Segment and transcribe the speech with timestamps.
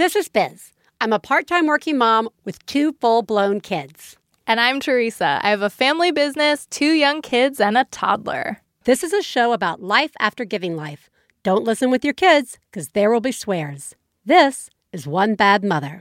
[0.00, 0.72] This is Biz.
[1.02, 4.16] I'm a part time working mom with two full blown kids.
[4.46, 5.40] And I'm Theresa.
[5.42, 8.62] I have a family business, two young kids, and a toddler.
[8.84, 11.10] This is a show about life after giving life.
[11.42, 13.94] Don't listen with your kids, because there will be swears.
[14.24, 16.00] This is One Bad Mother.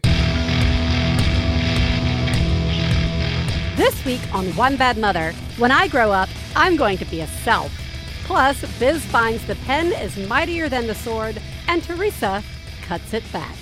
[3.75, 7.27] This week on One Bad Mother, when I grow up, I'm going to be a
[7.27, 7.77] self.
[8.23, 12.41] Plus, Biz finds the pen is mightier than the sword, and Theresa
[12.83, 13.58] cuts it back.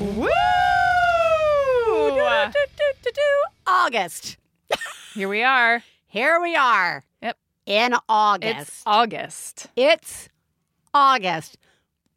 [0.00, 0.28] Woo!
[3.66, 4.36] August.
[5.14, 5.82] Here we are.
[6.06, 7.04] Here we are.
[7.22, 7.36] Yep.
[7.66, 8.60] In August.
[8.68, 9.66] It's August.
[9.76, 10.28] It's
[10.94, 11.58] August.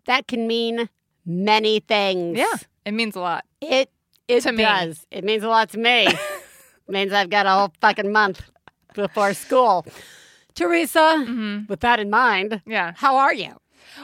[0.06, 0.90] That can mean
[1.26, 2.38] many things.
[2.38, 2.54] Yeah,
[2.86, 3.46] it means a lot.
[3.62, 3.90] It
[4.28, 4.64] it To me.
[4.64, 5.06] does.
[5.12, 6.08] It means a lot to me.
[6.08, 6.18] it
[6.88, 8.42] means I've got a whole fucking month
[8.94, 9.86] before school.
[10.56, 11.68] Theresa, Mhm.
[11.68, 12.94] with that in mind, Yeah.
[12.96, 13.58] how are you?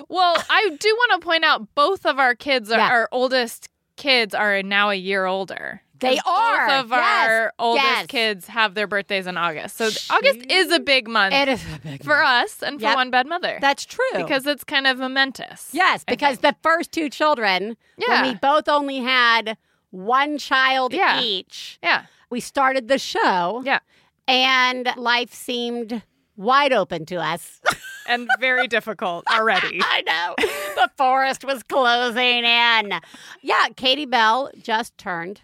[0.08, 2.90] Well, I do want to point out both of our kids, are, Yeah.
[2.90, 5.82] our oldest kids, are now a year older.
[6.00, 6.68] They are.
[6.68, 7.30] Both of Yes.
[7.30, 8.06] our oldest Yes.
[8.08, 9.76] kids have their birthdays in August.
[9.76, 12.96] So August is a big month It is a big for us and for Yep.
[12.96, 13.58] One Bad Mother.
[13.60, 14.06] That's true.
[14.16, 15.70] because it's kind of momentous.
[15.74, 18.22] yes, because the first two children, Yeah.
[18.22, 19.58] when we both only had
[19.92, 21.20] one child Yeah.
[21.20, 22.04] each, Yeah.
[22.30, 23.62] we started the show.
[23.66, 23.80] Yeah.
[24.26, 26.02] And life seemed
[26.38, 27.60] wide open to us.
[28.10, 29.80] And very difficult already.
[29.84, 30.36] I know.
[30.76, 33.00] The forest was closing in.
[33.42, 35.42] Yeah, Katie Bell just turned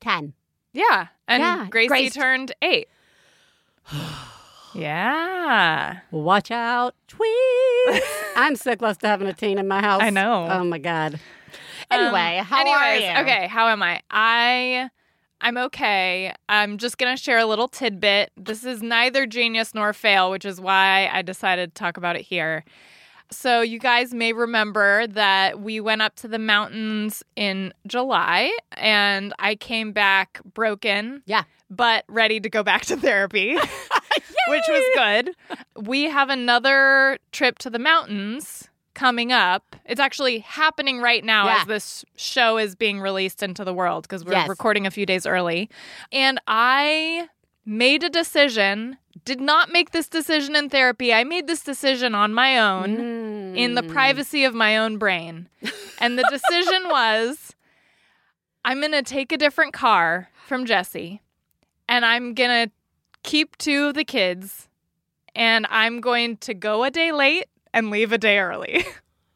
[0.00, 0.34] 10.
[0.72, 1.06] Yeah.
[1.26, 2.88] And Yeah, Gracie Grace- turned eight.
[4.74, 5.98] yeah.
[6.10, 8.00] Watch out, tweets.
[8.36, 10.02] I'm so close to having a teen in my house.
[10.02, 10.46] I know.
[10.50, 11.18] Oh my God.
[11.90, 13.20] Anyway, Um, how anyways, are you?
[13.22, 14.02] Okay, how am I?
[14.10, 14.90] I
[15.40, 16.34] I'm okay.
[16.48, 18.32] I'm just gonna share a little tidbit.
[18.36, 22.22] This is neither genius nor fail, which is why I decided to talk about it
[22.22, 22.64] here.
[23.30, 29.34] So you guys may remember that we went up to the mountains in July and
[29.38, 31.22] I came back broken.
[31.26, 31.44] Yeah.
[31.70, 33.56] But ready to go back to therapy.
[34.48, 35.36] which was good.
[35.76, 38.68] We have another trip to the mountains
[38.98, 39.76] coming up.
[39.84, 41.58] It's actually happening right now Yeah.
[41.60, 44.48] as this show is being released into the world because we're Yes.
[44.48, 45.70] recording a few days early.
[46.10, 47.28] And I
[47.64, 51.14] made a decision, did not make this decision in therapy.
[51.14, 53.88] I made this decision on my own in the Mm.
[53.92, 55.48] privacy of my own brain.
[56.00, 57.54] And the decision was
[58.64, 61.20] I'm going to take a different car from Jesse
[61.88, 62.72] and I'm going to
[63.22, 64.68] keep two of the kids
[65.34, 68.84] and I'm going to go a day late and leave a day early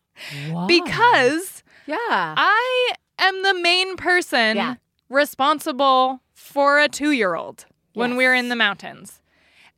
[0.51, 0.67] Why?
[0.67, 1.97] because yeah.
[2.37, 4.75] I am the main person Yeah.
[5.09, 9.21] responsible for a 2-year-old when we're in the mountains.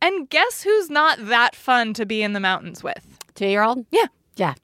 [0.00, 3.19] And guess who's not that fun to be in the mountains with?
[3.34, 3.87] Two year old?
[3.91, 4.06] Yeah.
[4.37, 4.54] Yeah.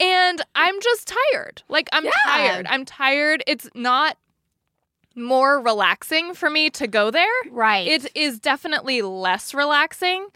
[0.00, 1.62] and I'm just tired.
[1.68, 2.10] Like I'm Yeah.
[2.26, 2.66] tired.
[2.68, 3.42] I'm tired.
[3.46, 4.16] It's not
[5.16, 7.26] more relaxing for me to go there.
[7.50, 7.86] Right.
[7.88, 10.28] It is definitely less relaxing.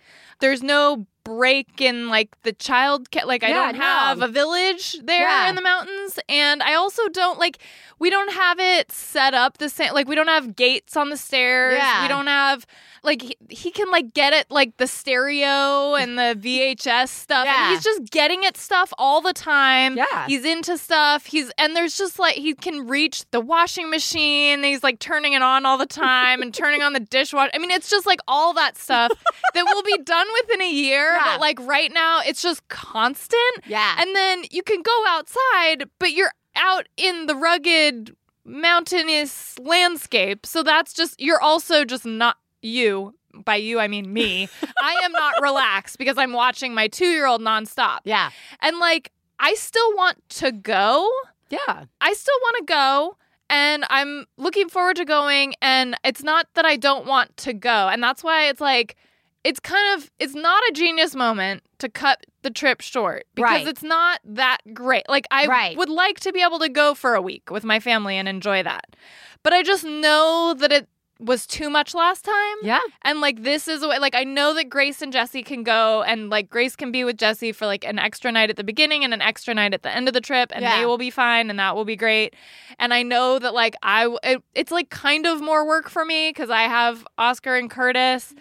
[0.42, 4.96] There's no break in like the child ca- like I Yeah, don't have a village
[5.04, 5.48] there Yeah.
[5.48, 7.58] in the mountains and I also don't like
[8.00, 11.16] we don't have it set up the same like we don't have gates on the
[11.16, 11.76] stairs.
[11.78, 12.02] Yeah.
[12.02, 12.66] We don't have
[13.04, 17.66] like he, he can like get it like the stereo and the VHS stuff Yeah.
[17.66, 19.96] and he's just getting at stuff all the time.
[19.96, 20.26] Yeah.
[20.26, 21.26] He's into stuff.
[21.26, 24.62] He's and there's just like he can reach the washing machine.
[24.62, 27.50] He's like turning it on all the time and turning on the dishwasher.
[27.54, 29.10] I mean, it's just like all that stuff
[29.54, 31.12] that will be done within a year.
[31.14, 31.22] Yeah.
[31.24, 33.40] But like right now, it's just constant.
[33.66, 33.96] yeah.
[33.98, 38.14] And then you can go outside, but you're out in the rugged
[38.44, 40.46] mountainous landscape.
[40.46, 43.14] So that's just you're also just not you.
[43.34, 44.48] By you, I mean me.
[44.82, 48.00] I am not relaxed because I'm watching my two year old nonstop.
[48.04, 48.30] yeah.
[48.60, 51.10] And like, I still want to go.
[51.50, 51.84] Yeah.
[52.00, 53.16] I still want to go.
[53.50, 55.54] And I'm looking forward to going.
[55.62, 57.88] And it's not that I don't want to go.
[57.88, 58.96] And that's why it's like,
[59.44, 63.66] it's kind of, it's not a genius moment to cut the trip short because Right.
[63.66, 65.08] it's not that great.
[65.08, 65.76] Like, I Right.
[65.76, 68.62] would like to be able to go for a week with my family and enjoy
[68.62, 68.94] that.
[69.42, 70.88] But I just know that it
[71.24, 72.56] was too much last time.
[72.62, 72.80] Yeah.
[73.02, 76.02] And like this is a way like I know that Grace and Jesse can go
[76.02, 79.04] and like Grace can be with Jesse for like an extra night at the beginning
[79.04, 80.78] and an extra night at the end of the trip and Yeah.
[80.78, 82.34] they will be fine and that will be great.
[82.78, 86.32] And I know that like I it, it's like kind of more work for me
[86.32, 88.34] cuz I have Oscar and Curtis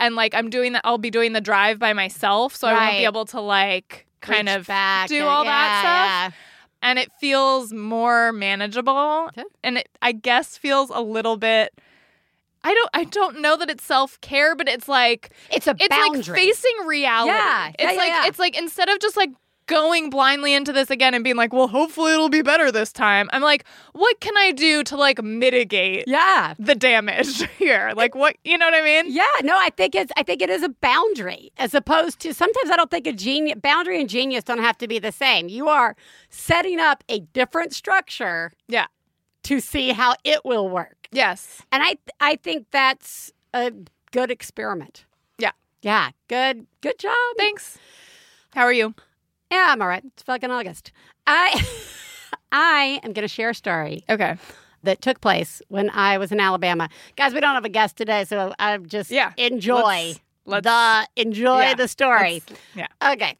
[0.00, 2.92] and like I'm doing that I'll be doing the drive by myself so I won't
[2.98, 6.38] be able to like kind Reach of back do and- all yeah, that stuff
[6.84, 9.44] and it feels more manageable Okay.
[9.62, 11.72] and it I guess feels a little bit
[12.64, 15.30] I don't I don't know that it's self-care but it's like.
[15.50, 16.22] It's a it's boundary.
[16.22, 16.24] like
[16.54, 17.30] facing reality.
[17.32, 17.66] Yeah.
[17.66, 18.26] Yeah, It's yeah, like yeah.
[18.26, 19.30] it's like instead of just like
[19.66, 23.30] going blindly into this again and being like, well, hopefully it'll be better this time.
[23.32, 26.54] I'm like, what can I do to like mitigate Yeah.
[26.58, 27.92] the damage here?
[27.96, 29.04] Like, what, you know what I mean?
[29.12, 32.70] Yeah, no, I think it's I think it is a boundary as opposed to sometimes
[32.70, 35.48] I don't think a genius boundary and genius don't have to be the same.
[35.48, 35.94] You are
[36.28, 38.86] setting up a different structure Yeah.
[39.44, 41.08] To see how it will work.
[41.10, 41.62] Yes.
[41.72, 43.72] And I I think that's a
[44.12, 45.04] good experiment.
[45.38, 45.52] Yeah.
[45.82, 47.14] Yeah, good good job.
[47.36, 47.78] Thanks.
[48.54, 48.94] How are you?
[49.50, 50.04] Yeah, I'm all right.
[50.04, 50.92] It's fucking August.
[51.26, 51.66] I
[52.52, 54.36] I am going to share a story Okay.
[54.82, 56.88] that took place when I was in Alabama.
[57.16, 59.32] Guys, we don't have a guest today, so I just Yeah.
[59.36, 62.42] enjoy Let's- the enjoy yeah, the story.
[62.48, 63.12] let's- yeah.
[63.12, 63.36] Okay.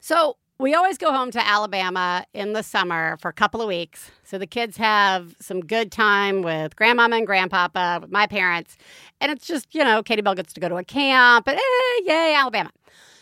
[0.00, 4.12] So we always go home to Alabama in the summer for a couple of weeks.
[4.22, 8.76] So the kids have some good time with grandmama and grandpapa, with my parents.
[9.20, 12.02] And it's just, you know, Katie Bell gets to go to a camp and eh,
[12.04, 12.70] yay, Alabama.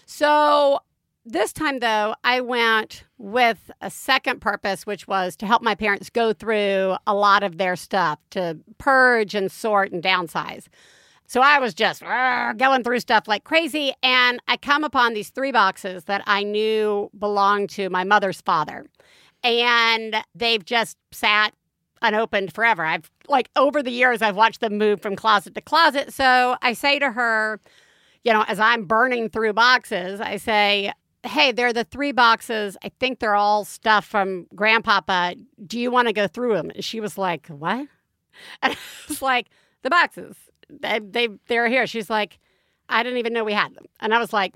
[0.04, 0.80] So
[1.24, 6.10] this time, though, I went with a second purpose, which was to help my parents
[6.10, 10.66] go through a lot of their stuff to purge and sort and downsize.
[11.30, 13.92] So I was just "Arr," going through stuff like crazy.
[14.02, 18.86] And I come upon these three boxes that I knew belonged to my mother's father.
[19.44, 21.54] And they've just sat
[22.02, 22.84] unopened forever.
[22.84, 26.12] I've, like, over the years, I've watched them move from closet to closet.
[26.12, 27.60] So I say to her,
[28.24, 30.92] you know, as I'm burning through boxes, I say,
[31.24, 32.76] Hey, they're the three boxes.
[32.82, 35.36] I think they're all stuff from Grandpapa.
[35.64, 36.70] Do you want to go through them?
[36.70, 37.86] And she was like, What?
[38.62, 39.50] And I was like,
[39.82, 40.34] The boxes.
[40.80, 41.86] They, they, they're here.
[41.86, 42.38] She's like,
[42.88, 43.86] I didn't even know we had them.
[44.00, 44.54] And I was like,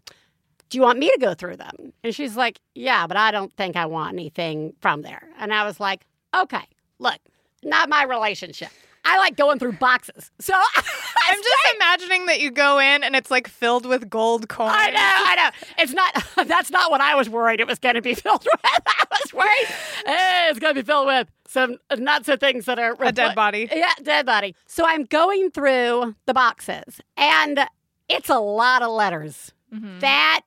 [0.69, 1.93] Do you want me to go through them?
[2.03, 5.29] And she's like, Yeah, but I don't think I want anything from there.
[5.39, 6.67] And I was like, Okay,
[6.99, 7.19] look,
[7.63, 8.71] not my relationship.
[9.05, 10.31] I like going through boxes.
[10.41, 14.73] So I'm just imagining that you go in and it's like filled with gold coins.
[14.75, 15.51] I know, I know.
[15.79, 16.25] It's not.
[16.49, 18.61] That's not what I was worried it was going to be filled with.
[18.65, 22.79] I was worried eh, it's going to be filled with some not so things that
[22.79, 23.69] are A dead body.
[23.71, 24.55] Yeah, dead body.
[24.67, 27.61] So I'm going through the boxes, and
[28.09, 29.53] it's a lot of letters.
[29.73, 30.01] Mhm.
[30.01, 30.41] That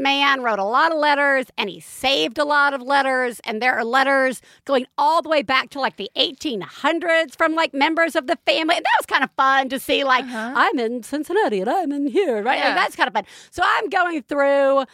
[0.00, 3.74] man wrote a lot of letters, and he saved a lot of letters, and there
[3.74, 8.26] are letters going all the way back to like the 1800s from like members of
[8.26, 8.76] the family.
[8.76, 10.04] And that was kind of fun to see.
[10.04, 10.52] Like Uh-huh.
[10.56, 12.58] I'm in Cincinnati, and I'm in here, right?
[12.58, 12.68] Yeah.
[12.68, 13.24] And that's kind of fun.
[13.50, 14.84] So I'm going through.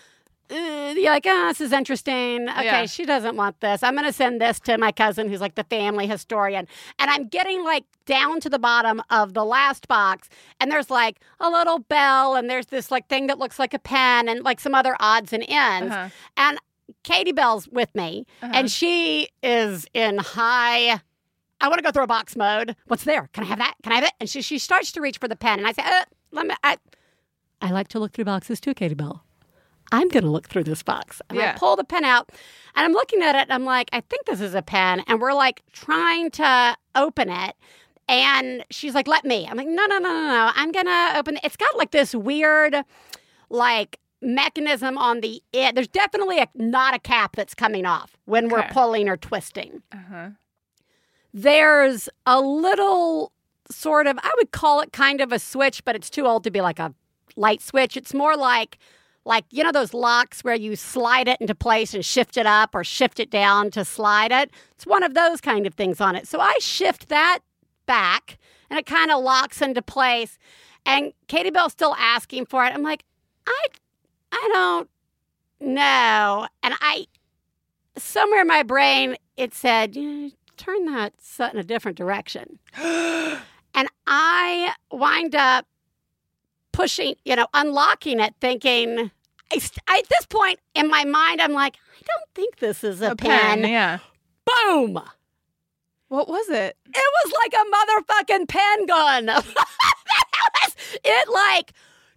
[0.51, 2.49] Uh, you're like, oh, this is interesting.
[2.49, 2.87] Okay, Yeah.
[2.87, 3.83] she doesn't want this.
[3.83, 6.67] I'm going to send this to my cousin who's like the family historian.
[6.99, 10.29] And I'm getting like down to the bottom of the last box,
[10.61, 13.79] and there's like a little bell, and there's this like thing that looks like a
[13.79, 15.93] pen, and like some other odds and ends.
[15.93, 16.09] Uh-huh.
[16.37, 16.59] And
[17.03, 18.53] Katie Bell's with me, Uh-huh.
[18.55, 21.01] and she is in high.
[21.61, 22.77] I want to go through a box mode.
[22.87, 23.29] What's there?
[23.33, 23.75] Can I have that?
[23.83, 24.13] Can I have it?
[24.21, 26.55] And she she starts to reach for the pen, and I say, uh, "Let me."
[26.63, 26.77] I,
[27.61, 29.25] I like to look through boxes too, Katie Bell.
[29.93, 31.21] I'm going to look through this box.
[31.29, 31.53] And Yeah.
[31.55, 32.31] I pull the pen out,
[32.75, 35.21] and I'm looking at it, and I'm like, I think this is a pen, and
[35.21, 37.55] we're like trying to open it.
[38.09, 39.47] And she's like, let me.
[39.49, 40.51] I'm like, no, no, no, no, no.
[40.55, 41.41] I'm going to open it.
[41.45, 42.77] It's got like this weird,
[43.51, 45.75] like, mechanism on the it.
[45.75, 49.83] There's definitely a, not a cap that's coming off when we're pulling or twisting.
[49.93, 50.31] Uh-huh.
[51.35, 53.33] There's a little
[53.71, 56.51] sort of, I would call it kind of a switch, but it's too old to
[56.51, 56.95] be like a
[57.37, 57.97] light switch.
[57.97, 58.79] It's more like,
[59.27, 62.75] like you know those locks where you slide it into place and shift it up
[62.75, 64.51] or shift it down to slide it.
[64.73, 66.27] It's one of those kind of things on it.
[66.29, 67.41] So I shift that
[67.87, 68.39] back
[68.71, 70.39] and it kind of locks into place.
[70.85, 72.73] And Katie Bell's still asking for it.
[72.73, 73.05] I'm like,
[73.47, 73.67] I,
[74.33, 74.89] I don't
[75.61, 76.47] know.
[76.63, 77.07] And I,
[77.97, 81.15] somewhere in my brain, it said, turn that
[81.53, 82.59] in a different direction.
[83.79, 85.67] And I wind up
[86.73, 89.11] pushing, you know, unlocking it, thinking,
[89.53, 93.01] I, I- at this point in my mind, I'm like, I don't think this is
[93.03, 93.63] a, A pen.
[93.63, 93.71] pen.
[93.71, 93.99] Yeah.
[94.45, 95.01] Boom!
[96.09, 96.77] What was it?
[96.87, 97.65] It was like a
[98.33, 99.27] motherfucking pen gun.
[99.45, 101.73] Was- it like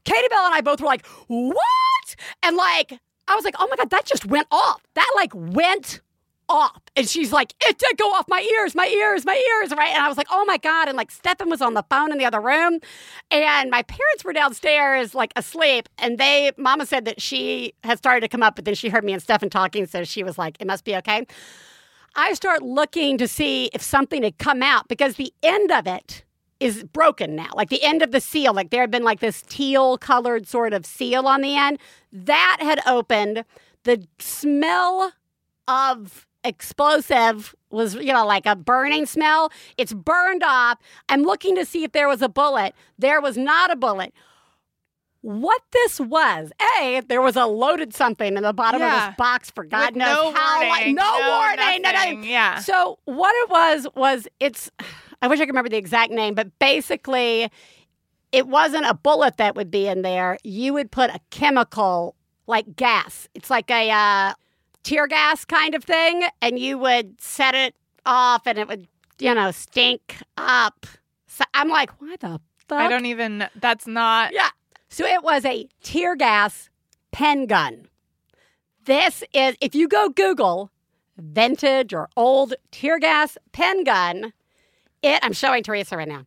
[0.06, 2.16] Katie Bell and I both were like, what?
[2.44, 2.94] And like,
[3.28, 4.82] I was like, oh my God, that just went off.
[4.94, 6.02] That like went
[6.50, 6.82] off.
[6.96, 9.94] And she's like, it did go off my ears, my ears, my ears, right?
[9.94, 10.88] And I was like, oh my God.
[10.88, 12.80] And like Stefan was on the phone in the other room.
[13.32, 15.88] And my parents were downstairs, like asleep.
[15.98, 19.04] And they, Mama said that she had started to come up, but then she heard
[19.04, 19.86] me and Stefan talking.
[19.86, 21.26] So she was like, it must be okay.
[22.16, 26.24] I start looking to see if something had come out because the end of it
[26.60, 27.50] is broken now.
[27.54, 30.74] Like the end of the seal, like there had been like this teal colored sort
[30.74, 31.80] of seal on the end.
[32.12, 33.46] That had opened.
[33.84, 35.14] The smell
[35.68, 39.52] of explosive was, you know, like a burning smell.
[39.78, 40.80] It's burned off.
[41.10, 42.74] I'm looking to see if there was a bullet.
[42.98, 44.14] There was not a bullet.
[45.22, 46.52] what this was.
[46.80, 49.98] A, there was a loaded something in the bottom of this box for God With
[49.98, 50.66] knows no how.
[50.66, 51.82] warning, no, no warning, nothing.
[51.82, 52.24] nothing.
[52.24, 52.60] Yeah.
[52.60, 54.72] So what it was was it's.
[55.22, 57.52] I wish I could remember the exact name, but basically,
[58.32, 60.38] it wasn't a bullet that would be in there.
[60.46, 62.16] You would put a chemical
[62.48, 63.28] like gas.
[63.36, 64.34] It's like a uh,
[64.84, 68.88] tear gas kind of thing, and you would set it off, and it would,
[69.20, 70.86] you know, stink up.
[71.28, 72.80] So I'm like, why the fuck?
[72.80, 73.48] I don't even.
[73.56, 74.34] That's not.
[74.34, 74.50] Yeah.
[74.90, 76.70] So it was a tear gas
[77.12, 77.88] pen gun.
[78.86, 80.72] This is, if you go Google
[81.18, 84.34] vintage or old tear gas pen gun,
[85.02, 86.26] it, I'm showing Theresa right now.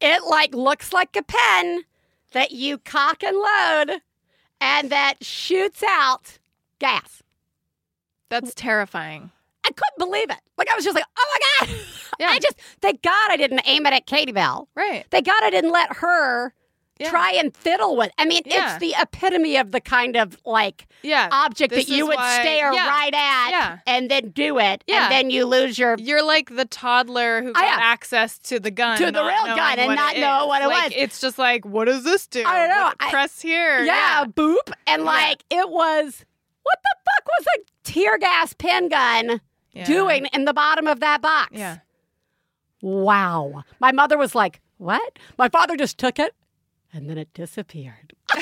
[0.00, 1.82] It like looks like a pen
[2.32, 4.00] that you cock and load
[4.60, 6.38] and that shoots out
[6.78, 7.22] gas.
[8.30, 9.30] That's terrifying.
[9.64, 10.38] I couldn't believe it.
[10.56, 11.76] Like I was just like, oh my God.
[12.18, 12.30] Yeah.
[12.30, 14.66] I just, thank God I didn't aim it at Katie Bell.
[14.74, 15.04] Right.
[15.08, 16.52] Thank God I didn't let her
[16.98, 17.10] Yeah.
[17.10, 18.10] try and fiddle with.
[18.18, 18.70] I mean, Yeah.
[18.74, 21.28] it's the epitome of the kind of like Yeah.
[21.30, 22.88] object This that you would why- stare yeah.
[22.88, 25.94] right at and then do it, and then you lose your.
[25.96, 27.76] You're like the toddler who oh, got Oh, yeah.
[27.78, 30.92] access to the gun, To the real gun and not know what it Like, was.
[30.96, 32.42] It's just like, what does this do?
[32.44, 32.84] I don't know.
[32.86, 33.84] What- I- press here.
[33.84, 36.24] yeah, boop, and like it was.
[36.68, 39.40] What the fuck was a tear gas pen gun
[39.72, 39.84] Yeah.
[39.84, 41.50] doing in the bottom of that box?
[41.52, 41.78] Yeah.
[42.82, 43.64] Wow.
[43.80, 46.34] My mother was like, "What?" My father just took it,
[46.92, 48.12] and then it disappeared.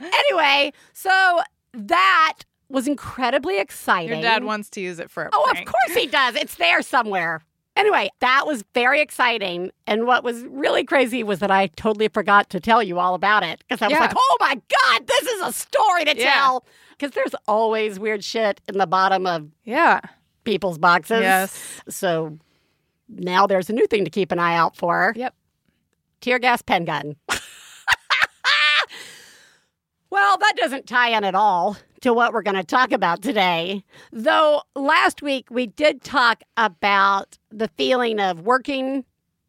[0.00, 1.40] anyway, so
[1.72, 2.34] that
[2.68, 4.08] was incredibly exciting.
[4.10, 5.68] Your dad wants to use it for a Oh, prank.
[5.68, 6.34] of course he does.
[6.36, 7.40] It's there somewhere.
[7.78, 9.70] Anyway, that was very exciting.
[9.86, 13.42] And what was really crazy was that I totally forgot to tell you all about
[13.44, 14.00] it because I was Yeah.
[14.00, 16.32] like, oh my God, this is a story to Yeah.
[16.34, 16.64] tell.
[16.90, 20.00] Because there's always weird shit in the bottom of Yeah.
[20.44, 21.20] people's boxes.
[21.22, 21.80] Yes.
[21.88, 22.36] So
[23.08, 25.34] now there's a new thing to keep an eye out for Yep.
[26.20, 27.14] tear gas pen gun.
[30.10, 33.84] well, that doesn't tie in at all to what we're going to talk about today.
[34.12, 39.04] Though last week we did talk about the feeling of working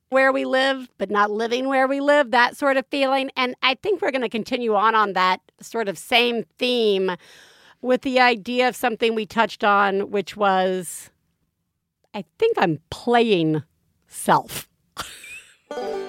[0.10, 3.30] where we live, but not living where we live, that sort of feeling.
[3.38, 7.12] And I think we're going to continue on on that sort of same theme
[7.82, 11.12] with the idea of something we touched on, which was
[12.14, 13.64] I think I'm playing
[14.08, 14.68] self.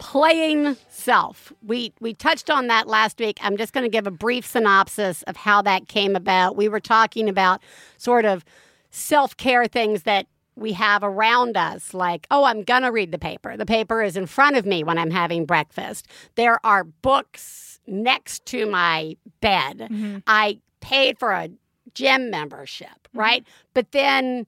[0.00, 1.52] Playing self.
[1.62, 3.38] We we touched on that last week.
[3.42, 6.56] I'm just going to give a brief synopsis of how that came about.
[6.56, 7.60] We were talking about
[7.98, 8.44] sort of
[8.90, 10.26] self-care things that
[10.56, 14.16] we have around us like oh i'm going to read the paper the paper is
[14.16, 19.78] in front of me when i'm having breakfast there are books next to my bed
[19.78, 20.18] mm-hmm.
[20.26, 21.48] i paid for a
[21.94, 23.20] gym membership mm-hmm.
[23.20, 24.44] right but then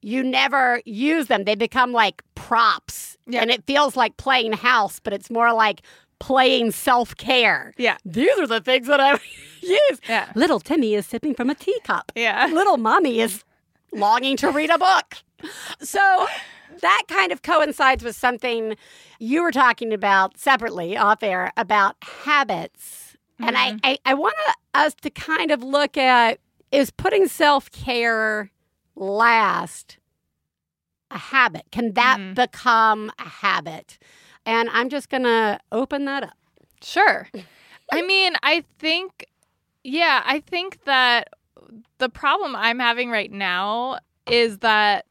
[0.00, 1.44] you never use them.
[1.44, 3.16] They become like props.
[3.28, 3.42] Yeah.
[3.42, 5.82] And it feels like playing house, but it's more like
[6.18, 7.74] playing self care.
[7.76, 7.98] Yeah.
[8.04, 9.12] These are the things that I
[9.60, 10.00] use.
[10.08, 10.32] Yeah.
[10.34, 12.12] Little Timmy is sipping from a teacup.
[12.14, 12.46] Yeah.
[12.46, 13.44] Little mommy is
[13.92, 15.16] longing to read a book.
[15.80, 16.26] So
[16.80, 18.76] that kind of coincides with something
[19.18, 23.16] you were talking about separately off air about habits.
[23.40, 23.78] And I, mm-hmm.
[23.84, 24.34] I, I want
[24.74, 26.40] us to kind of look at
[26.72, 28.50] is putting self care
[28.96, 29.98] last
[31.10, 31.64] a habit?
[31.70, 32.34] Can that Mm.
[32.34, 33.98] become a habit?
[34.46, 36.36] And I'm just going to open that up.
[36.82, 37.28] Sure.
[37.92, 39.26] I mean, I think,
[39.84, 41.28] yeah, I think that
[41.98, 45.06] the problem I'm having right now is that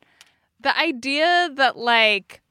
[0.59, 2.41] the idea that, like,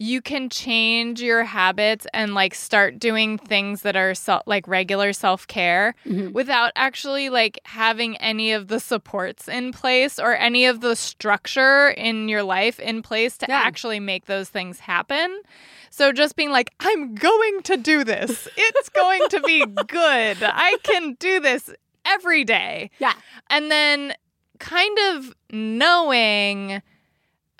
[0.00, 5.12] you can change your habits and like start doing things that are so, like regular
[5.12, 6.32] self-care Mhm.
[6.32, 11.88] without actually like having any of the supports in place or any of the structure
[11.88, 13.58] in your life in place to Yeah.
[13.58, 15.42] actually make those things happen.
[15.90, 18.46] So just being like, I'm going to do this.
[18.56, 20.36] It's going to be good.
[20.42, 21.70] I can do this
[22.04, 22.90] every day.
[23.00, 23.14] Yeah.
[23.50, 24.14] And then
[24.60, 26.82] kind of knowing,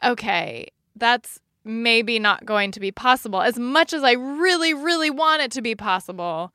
[0.04, 5.42] okay, that's maybe not going to be possible as much as I really, really want
[5.42, 6.52] it to be possible.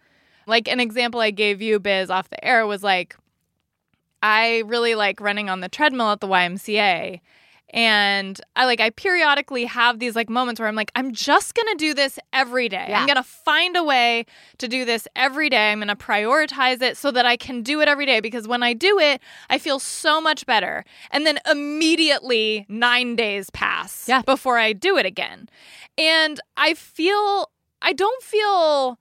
[0.47, 3.15] Like an example I gave you, Biz, off the air was like,
[4.21, 7.21] I really like running on the treadmill at the YMCA.
[7.73, 11.67] And I like I periodically have these like moments where I'm like I'm just going
[11.69, 12.85] to do this every day.
[12.89, 12.99] Yeah.
[12.99, 14.25] I'm going to find a way
[14.59, 15.71] to do this every day.
[15.71, 18.61] I'm going to prioritize it so that I can do it every day because when
[18.61, 20.85] I do it, I feel so much better.
[21.09, 24.21] And then immediately 9 days pass Yeah.
[24.21, 25.49] before I do it again.
[25.97, 27.49] And I feel
[27.81, 28.99] I don't feel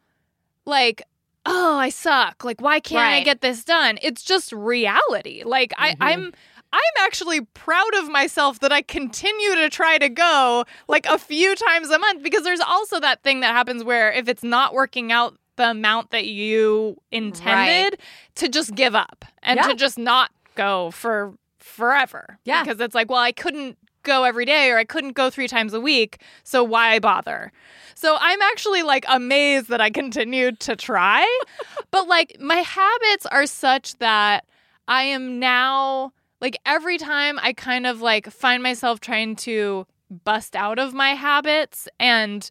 [0.64, 1.02] like
[1.44, 5.90] oh i suck like why can't i get this done it's just reality like I,
[5.90, 5.96] Mhm.
[6.00, 6.32] i'm
[6.72, 11.54] i'm actually proud of myself that i continue to try to go like a few
[11.54, 15.12] times a month because there's also that thing that happens where if it's not working
[15.12, 17.98] out the amount that you intended
[18.36, 19.68] to just give up and Yeah.
[19.68, 22.62] to just not go for forever Yeah.
[22.64, 25.72] because it's like well i couldn't go every day or i couldn't go three times
[25.74, 27.52] a week so why bother
[27.94, 31.24] so I'm actually like amazed that I continued to try.
[31.92, 34.44] but like my habits are such that
[34.88, 36.12] I am now
[36.42, 41.14] like every time I kind of like find myself trying to bust out of my
[41.14, 42.50] habits and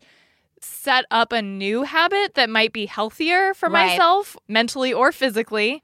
[0.61, 3.89] set up a new habit that might be healthier for Right.
[3.89, 5.83] myself mentally or physically,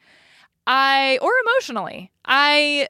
[0.65, 2.11] I or emotionally.
[2.25, 2.87] I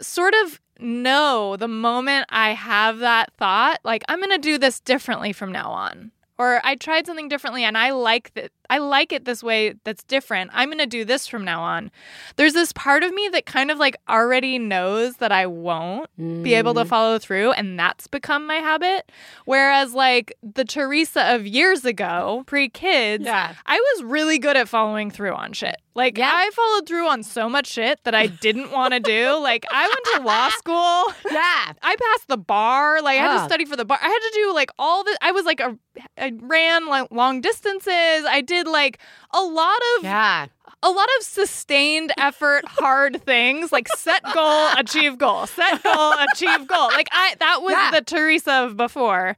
[0.00, 4.80] sort of know the moment I have that thought, like I'm going to do this
[4.80, 6.12] differently from now on.
[6.38, 10.02] Or I tried something differently and I like that I like it this way that's
[10.04, 10.50] different.
[10.54, 11.90] I'm going to do this from now on.
[12.36, 16.54] There's this part of me that kind of like already knows that I won't be
[16.54, 16.82] able Mm.
[16.82, 19.10] to follow through and that's become my habit
[19.44, 23.54] whereas like the Theresa of years ago pre-kids Yeah.
[23.66, 25.76] I was really good at following through on shit.
[25.96, 26.30] Like Yeah.
[26.32, 29.36] I followed through on so much shit that I didn't want to do.
[29.40, 31.12] Like I went to law school.
[31.30, 31.72] Yeah.
[31.82, 33.02] I passed the bar.
[33.02, 33.38] Like I had Oh.
[33.40, 33.98] to study for the bar.
[34.00, 35.76] I had to do like all the I was like a
[36.16, 38.24] I ran like long distances.
[38.28, 38.98] I did like
[39.32, 40.46] a lot of Yeah.
[40.82, 46.66] a lot of sustained effort, hard things like set goal, achieve goal, set goal, achieve
[46.66, 46.88] goal.
[46.88, 47.90] Like I that was Yeah.
[47.92, 49.36] the Theresa of before.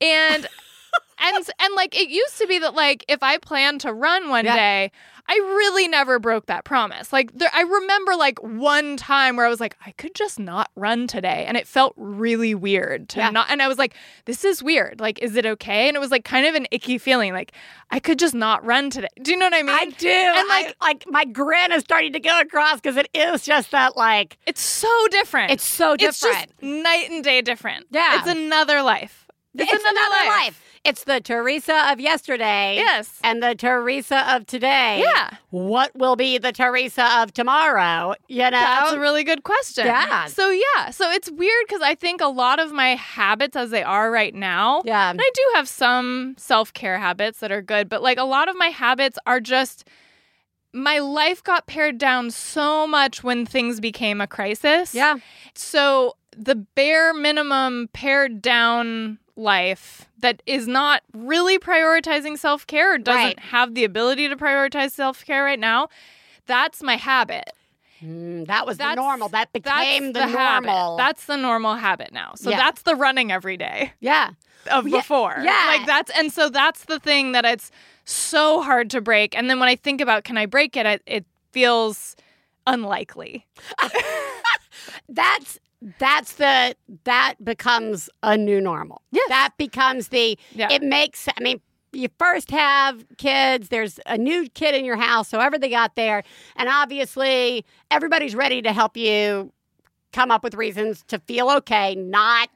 [0.00, 0.46] And
[1.22, 4.44] and and like it used to be that like if I planned to run one
[4.44, 4.56] Yeah.
[4.56, 4.92] day,
[5.28, 7.12] I really never broke that promise.
[7.12, 10.70] Like there, I remember like one time where I was like, I could just not
[10.74, 13.30] run today, and it felt really weird to Yeah.
[13.30, 13.46] not.
[13.50, 15.00] And I was like, this is weird.
[15.00, 15.86] Like, is it okay?
[15.88, 17.32] And it was like kind of an icky feeling.
[17.32, 17.52] Like
[17.90, 19.08] I could just not run today.
[19.22, 19.76] Do you know what I mean?
[19.76, 20.08] I do.
[20.08, 23.70] And like, like, like my grin is starting to go across because it is just
[23.70, 25.52] that like it's so different.
[25.52, 26.36] it's so different.
[26.50, 27.86] It's just night and day different.
[27.90, 28.18] Yeah.
[28.18, 29.21] it's another life.
[29.54, 30.62] It's another life.
[30.84, 32.74] It's the Theresa of yesterday.
[32.76, 33.20] Yes.
[33.22, 35.00] And the Theresa of today.
[35.00, 35.36] Yeah.
[35.50, 38.14] What will be the Theresa of tomorrow?
[38.28, 38.50] You know?
[38.50, 39.86] That's a really good question.
[39.86, 40.26] Yeah.
[40.26, 43.84] So yeah, so it's weird because I think a lot of my habits as they
[43.84, 44.82] are right now.
[44.84, 45.10] yeah.
[45.10, 48.48] And I do have some self care habits that are good, but like a lot
[48.48, 49.86] of my habits are just
[50.72, 54.94] my life got pared down so much when things became a crisis.
[54.94, 55.18] Yeah.
[55.54, 62.98] So the bare minimum pared down life that is not really prioritizing self care or
[62.98, 63.38] doesn't Right.
[63.38, 65.88] have the ability to prioritize self care right now,
[66.46, 67.50] that's my habit.
[68.02, 69.28] Mm, that was the normal.
[69.28, 70.66] That became the, habit.
[70.66, 70.96] normal.
[70.96, 72.32] That's the normal habit now.
[72.36, 72.56] So Yeah.
[72.56, 74.30] that's the running every day yeah.
[74.70, 75.36] of Yeah, before.
[75.42, 75.64] yeah.
[75.68, 77.70] Like that's and so that's the thing that it's
[78.04, 79.36] so hard to break.
[79.36, 82.16] And then when I think about can I break it, it, it feels
[82.66, 83.46] unlikely.
[85.08, 85.58] That's
[85.98, 89.02] that's the that becomes a new normal.
[89.10, 90.68] Yeah, That becomes the Yeah.
[90.70, 91.60] it makes I mean
[91.94, 96.22] you first have kids, there's a new kid in your house, however they got there,
[96.56, 99.52] and obviously everybody's ready to help you
[100.12, 102.48] come up with reasons to feel okay not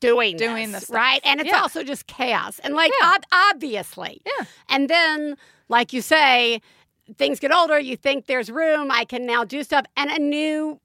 [0.00, 0.96] doing Doing this, the stuff.
[0.96, 1.20] right?
[1.24, 1.60] And it's Yeah.
[1.60, 2.60] also just chaos.
[2.60, 3.14] And like Yeah.
[3.14, 4.22] ob- obviously.
[4.24, 4.44] Yeah.
[4.68, 5.36] And then
[5.68, 6.62] like you say,
[7.16, 10.80] things get older, you think there's room, I can now do stuff and a new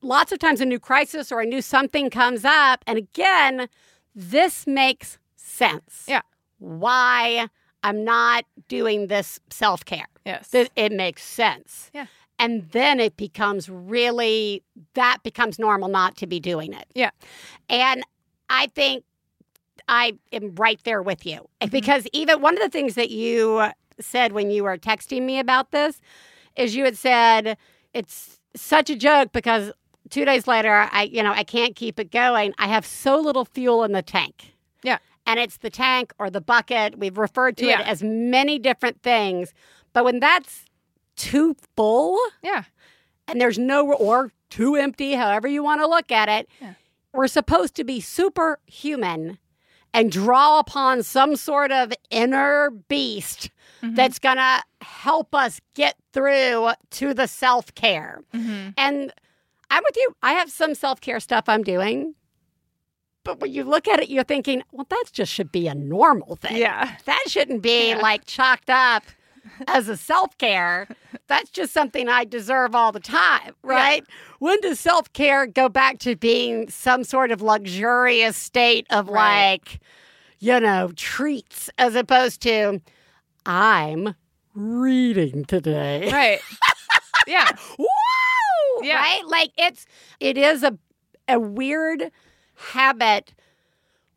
[0.00, 3.68] lots of times a new crisis or a new something comes up and again
[4.14, 6.22] this makes sense Yeah.
[6.58, 7.48] why
[7.82, 10.50] i'm not doing this self-care Yes.
[10.50, 12.06] Th- it makes sense Yeah.
[12.38, 14.62] and then it becomes really
[14.94, 17.10] that becomes normal not to be doing it Yeah.
[17.68, 18.02] and
[18.50, 19.04] i think
[19.88, 21.70] i am right there with you Mm-hmm.
[21.70, 23.68] because even one of the things that you
[24.00, 26.00] said when you were texting me about this
[26.56, 27.56] is you had said
[27.94, 29.72] it's such a joke because
[30.10, 33.44] two days later i you know i can't keep it going i have so little
[33.44, 34.98] fuel in the tank Yeah.
[35.26, 37.80] and it's the tank or the bucket we've referred to Yeah.
[37.80, 39.52] it as many different things
[39.92, 40.64] but when that's
[41.16, 42.64] too full yeah.
[43.26, 46.74] and there's no or too empty however you want to look at it Yeah.
[47.12, 49.38] we're supposed to be superhuman
[49.94, 53.50] and draw upon some sort of inner beast
[53.82, 53.94] Mhm.
[53.96, 58.22] that's going to help us get through to the self care.
[58.34, 58.74] Mhm.
[58.76, 59.12] And
[59.70, 60.14] I'm with you.
[60.22, 62.14] I have some self care stuff I'm doing.
[63.24, 66.36] But when you look at it, you're thinking, well, that just should be a normal
[66.36, 66.56] thing.
[66.56, 66.96] Yeah.
[67.04, 67.98] That shouldn't be Yeah.
[67.98, 69.02] like chalked up
[69.66, 70.88] as a self care.
[71.26, 74.02] That's just something I deserve all the time, right?
[74.38, 79.50] When does self care go back to being some sort of luxurious state of Right.
[79.60, 79.80] like,
[80.38, 82.80] you know, treats as opposed to,
[83.44, 84.14] I'm
[84.54, 86.08] reading today.
[86.10, 86.40] Right.
[87.26, 87.50] yeah.
[87.78, 87.86] Woo!
[88.82, 88.96] Yeah.
[88.96, 89.22] Right?
[89.26, 89.86] Like it's
[90.20, 90.78] it is a
[91.28, 92.10] a weird
[92.72, 93.34] habit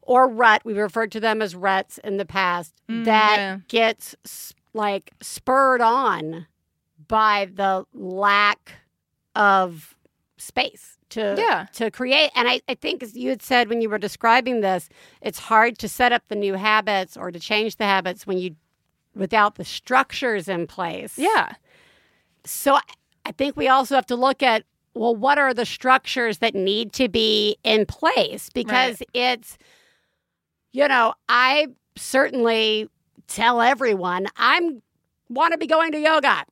[0.02, 0.64] or rut.
[0.66, 3.58] We referred to them as ruts in the past Mm, that yeah.
[3.68, 4.16] gets
[4.74, 6.48] like spurred on
[7.08, 8.74] by the lack
[9.36, 9.96] of
[10.38, 11.68] space to Yeah.
[11.74, 12.32] to create.
[12.36, 14.90] And I, I think as you had said when you were describing this,
[15.22, 18.56] it's hard to set up the new habits or to change the habits when you
[19.14, 21.18] without the structures in place.
[21.18, 21.54] Yeah.
[22.46, 22.80] So
[23.26, 26.92] I- think we also have to look at well, what are the structures that need
[26.94, 28.50] to be in place?
[28.50, 29.58] Because it's,
[30.74, 32.90] you know, I certainly
[33.28, 34.82] tell everyone I'm
[35.30, 36.44] want to be going to yoga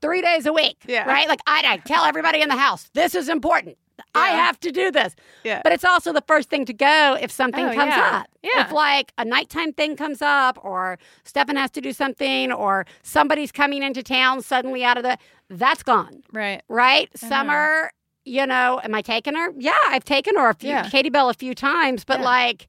[0.00, 1.08] three days a week, Yeah.
[1.10, 1.26] right?
[1.28, 3.76] Like I, I tell everybody in the house this is important.
[4.14, 5.14] I have to do this.
[5.44, 5.60] Yeah.
[5.62, 8.18] But it's also the first thing to go if something Oh, comes yeah.
[8.22, 8.26] up.
[8.42, 8.64] Yeah.
[8.66, 13.52] If like a nighttime thing comes up or Stefan has to do something or somebody's
[13.52, 15.18] coming into town suddenly out of the
[15.50, 16.22] that's gone.
[16.32, 16.62] Right.
[16.68, 17.08] Right?
[17.14, 17.28] Uh-huh.
[17.28, 17.90] Summer,
[18.24, 19.52] you know, am I taking her?
[19.56, 20.88] Yeah, I've taken her a few Yeah.
[20.88, 22.24] Katie Bell a few times, but Yeah.
[22.26, 22.68] like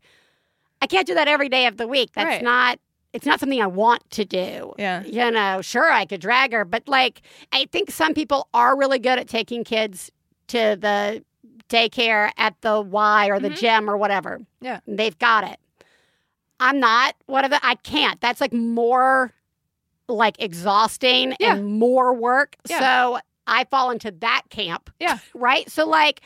[0.82, 2.12] I can't do that every day of the week.
[2.14, 2.44] That's Right.
[2.44, 2.80] not
[3.12, 4.74] it's not something I want to do.
[4.78, 5.04] Yeah.
[5.04, 9.00] You know, sure I could drag her, but like I think some people are really
[9.00, 10.12] good at taking kids
[10.50, 11.24] to the
[11.70, 13.58] daycare at the Y or the Mhm.
[13.60, 14.40] gym or whatever.
[14.62, 14.80] Yeah.
[14.88, 15.60] They've got it.
[16.60, 17.16] I'm not.
[17.28, 18.20] one of the I can't.
[18.22, 19.34] That's like more
[20.08, 21.54] like exhausting Yeah.
[21.56, 22.56] and more work.
[22.68, 22.80] Yeah.
[22.80, 24.90] So I fall into that camp.
[25.00, 25.20] Yeah.
[25.36, 25.70] Right?
[25.70, 26.22] So like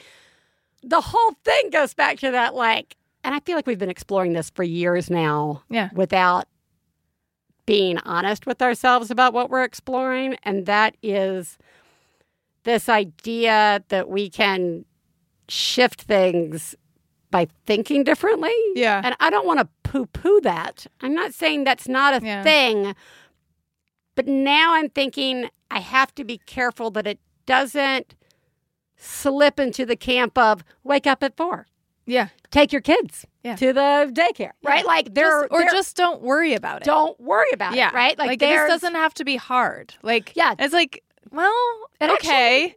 [0.81, 4.33] the whole thing goes back to that like and I feel like we've been exploring
[4.33, 5.89] this for years now Yeah.
[5.93, 6.45] without
[7.65, 11.57] being honest with ourselves about what we're exploring and that is
[12.63, 14.85] this idea that we can
[15.49, 16.75] shift things
[17.31, 18.53] by thinking differently.
[18.75, 19.01] Yeah.
[19.03, 20.85] And I don't want to poo poo that.
[21.01, 22.43] I'm not saying that's not a Yeah.
[22.43, 22.95] thing.
[24.15, 28.15] But now I'm thinking I have to be careful that it doesn't
[28.95, 31.65] slip into the camp of wake up at four,
[32.05, 32.27] Yeah.
[32.51, 33.55] take your kids Yeah.
[33.57, 34.85] to the daycare, right?
[34.85, 36.85] Like they're, Just- or they're- just don't worry about it.
[36.85, 37.89] don't worry about yeah.
[37.89, 38.17] it, right?
[38.17, 39.95] Like, this doesn't have to be hard.
[40.03, 40.53] Like Yeah.
[40.59, 41.02] It's like,
[41.33, 42.75] well, It okay.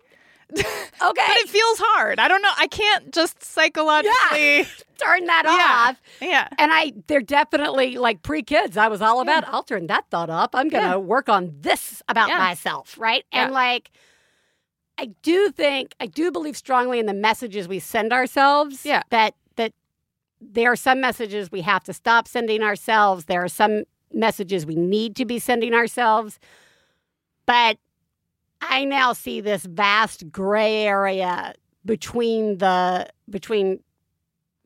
[0.52, 0.78] okay.
[1.00, 2.18] But it feels hard.
[2.20, 2.52] I don't know.
[2.56, 4.66] I can't just psychologically.
[4.98, 5.90] turn that Yeah.
[5.90, 6.00] off.
[6.20, 6.48] Yeah.
[6.56, 8.76] And I, they're definitely like pre kids.
[8.76, 10.50] I was all about, I'll turn that thought up.
[10.54, 10.96] I'm going to Yeah.
[10.96, 12.38] work on this about Yeah.
[12.38, 13.24] myself, right?
[13.32, 13.90] And like,
[14.98, 18.86] I do think, I do believe strongly in the messages we send ourselves.
[18.86, 19.02] Yeah.
[19.10, 19.72] That, that
[20.40, 23.24] there are some messages we have to stop sending ourselves.
[23.26, 26.38] There are some messages we need to be sending ourselves.
[27.46, 27.76] But
[28.60, 33.80] I now see this vast gray area between the, between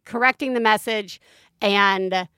[0.05, 1.21] correcting the message
[1.61, 2.29] and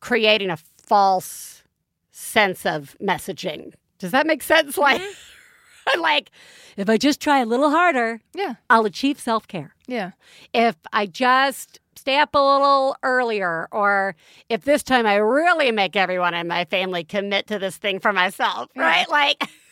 [0.00, 1.62] creating a false
[2.10, 3.72] sense of messaging.
[3.98, 4.76] Does that make sense?
[4.86, 6.00] Like, mm-hmm.
[6.00, 6.30] like
[6.76, 8.54] if I just try a little harder, Yeah.
[8.68, 9.74] I'll achieve self care.
[9.86, 10.12] Yeah.
[10.52, 14.16] If I just stay up a little earlier, or
[14.48, 18.12] if this time I really make everyone in my family commit to this thing for
[18.12, 18.82] myself, Yeah.
[18.82, 19.08] right?
[19.08, 19.48] Like,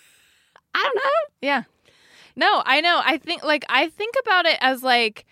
[0.75, 1.11] I don't know.
[1.41, 1.63] Yeah.
[2.37, 3.01] No, I know.
[3.05, 5.25] I think like I think about it as like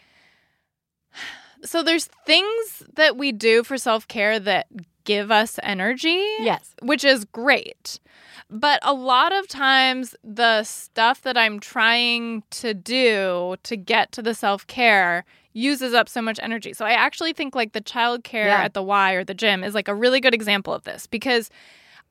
[1.65, 4.67] so there's things that we do for self-care that
[5.05, 6.25] give us energy.
[6.41, 6.75] Yes.
[6.83, 7.99] which is great.
[8.51, 14.23] But a lot of times, the stuff that I'm trying to do to get to
[14.23, 15.25] the self care
[15.55, 16.73] uses up so much energy.
[16.73, 18.63] So I actually think like the childcare Yeah.
[18.63, 21.51] at the Y or the gym is like a really good example of this because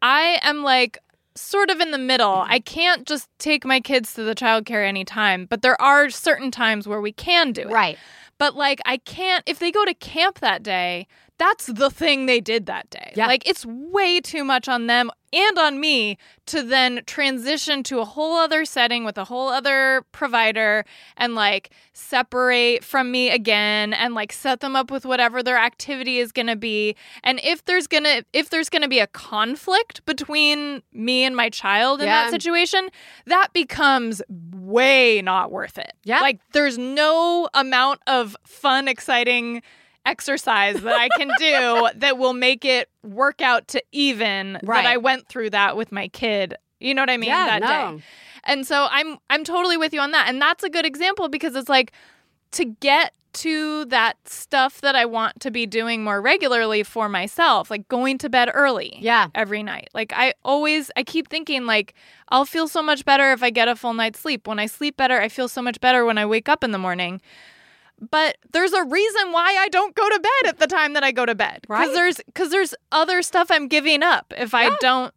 [0.01, 0.97] I am like
[1.35, 2.41] sort of in the middle.
[2.41, 2.73] I mm-hmm.
[2.73, 7.01] can't just take my kids to the childcare anytime, but there are certain times where
[7.01, 7.69] we can do it.
[7.69, 7.97] Right.
[8.37, 11.07] But like I can't if they go to camp that day,
[11.41, 13.13] that's the thing they did that day.
[13.15, 13.25] Yeah.
[13.25, 18.05] Like it's way too much on them and on me to then transition to a
[18.05, 20.85] whole other setting with a whole other provider
[21.17, 26.19] and like separate from me again and like set them up with whatever their activity
[26.19, 26.95] is going to be.
[27.23, 31.35] And if there's going to if there's going to be a conflict between me and
[31.35, 32.25] my child in Yeah.
[32.25, 32.89] that situation,
[33.25, 34.21] that becomes
[34.53, 35.93] way not worth it.
[36.03, 36.19] Yeah.
[36.19, 39.63] Like there's no amount of fun, exciting
[40.05, 44.83] exercise that I can do that will make it work out to even Right.
[44.83, 46.55] that I went through that with my kid.
[46.79, 47.29] You know what I mean?
[47.29, 47.97] yeah, that no.
[47.97, 48.03] day.
[48.43, 50.27] And so I'm I'm totally with you on that.
[50.27, 51.91] And that's a good example because it's like
[52.53, 57.71] to get to that stuff that I want to be doing more regularly for myself,
[57.71, 58.97] like going to bed early.
[58.99, 59.27] Yeah.
[59.35, 59.89] Every night.
[59.93, 61.93] Like I always I keep thinking like
[62.29, 64.47] I'll feel so much better if I get a full night's sleep.
[64.47, 66.77] When I sleep better, I feel so much better when I wake up in the
[66.79, 67.21] morning.
[68.09, 71.11] But there's a reason why I don't go to bed at the time that I
[71.11, 71.65] go to bed.
[71.67, 71.85] Right.
[71.85, 74.75] Cuz there's cuz there's other stuff I'm giving up if I Yeah.
[74.79, 75.13] don't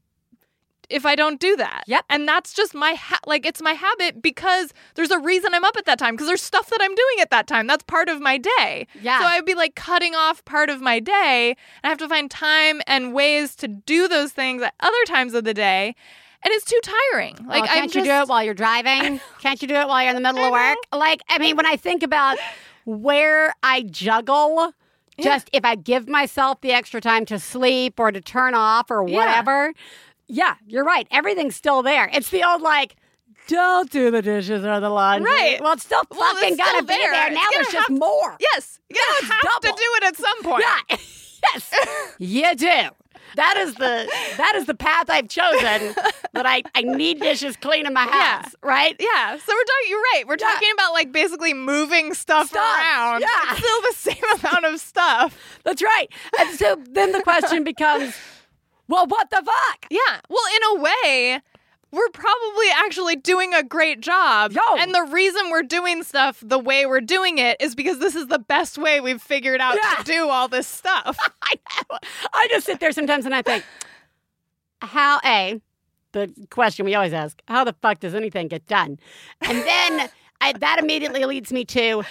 [0.91, 1.85] if I don't do that.
[1.87, 2.05] Yep.
[2.11, 5.79] And that's just my ha- like it's my habit because there's a reason I'm up
[5.79, 7.67] at that time because there's stuff that I'm doing at that time.
[7.67, 8.87] That's part of my day.
[9.01, 9.19] Yeah.
[9.19, 12.31] So I'd be like cutting off part of my day and I have to find
[12.31, 15.97] time and ways to do those things at other times of the day.
[16.43, 17.39] And it's too tiring.
[17.41, 19.19] Oh, like oh, I'm can't you do it while you're driving?
[19.41, 20.77] can't you do it while you're in the middle of work?
[20.93, 22.37] Like, I mean, when I think about
[22.85, 24.73] where I juggle,
[25.21, 29.03] just if I give myself the extra time to sleep or to turn off or
[29.05, 29.73] whatever,
[30.27, 31.07] yeah, you're right.
[31.11, 32.11] Everything's still there.
[32.13, 32.97] It's the old like.
[33.47, 35.31] Don't do the dishes or the laundry.
[35.31, 35.61] Right.
[35.61, 37.13] Well, it's still Well, it's fucking still gonna be there.
[37.13, 37.31] there.
[37.31, 38.37] Now there's just more.
[38.41, 38.81] Yes.
[38.89, 39.77] You gotta have double.
[39.77, 40.65] to do it at some point.
[40.89, 40.97] Yeah.
[41.53, 41.75] yes.
[42.19, 42.89] you do.
[43.37, 45.95] That is the that is the path I've chosen.
[46.33, 48.43] But I, I need dishes clean in my Yeah.
[48.43, 48.97] house, right?
[48.99, 49.89] Yeah, so we're talking.
[49.89, 50.25] You're right.
[50.27, 50.47] We're Yeah.
[50.53, 53.21] talking about like basically moving stuff, Stuff, around.
[53.21, 53.29] yeah.
[53.51, 55.39] It's still the same amount of stuff.
[55.65, 56.09] That's right.
[56.41, 58.15] And so then the question becomes,
[58.89, 59.87] well, what the fuck?
[59.91, 60.21] Yeah.
[60.29, 61.41] Well, in a way,
[61.95, 64.53] we're probably actually doing a great job.
[64.53, 64.61] Yo.
[64.79, 68.27] And the reason we're doing stuff the way we're doing it is because this is
[68.27, 69.97] the best way we've figured out Yeah.
[69.99, 71.17] to do all this stuff.
[71.43, 71.55] I
[71.91, 71.99] know.
[72.33, 73.65] I just sit there sometimes and I think,
[74.83, 75.61] how a
[76.13, 78.99] the question we always ask, how the fuck does anything get done?
[79.41, 80.09] And then
[80.41, 82.05] I, that immediately leads me to,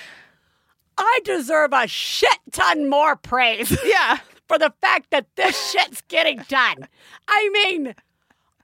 [0.97, 3.77] I deserve a shit ton more praise.
[3.85, 4.17] yeah.
[4.47, 6.87] for the fact that this shit's getting done.
[7.29, 7.95] I mean,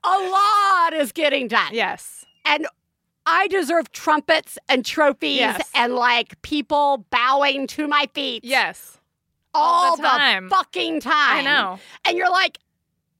[0.04, 1.72] a lot is getting done.
[1.72, 2.24] Yes.
[2.44, 2.66] And
[3.26, 5.70] I deserve trumpets and trophies Yes.
[5.74, 8.98] and like people bowing to my feet Yes.
[9.54, 10.48] all all the time.
[10.48, 11.38] fucking time.
[11.38, 11.78] I know.
[12.04, 12.58] And you're like,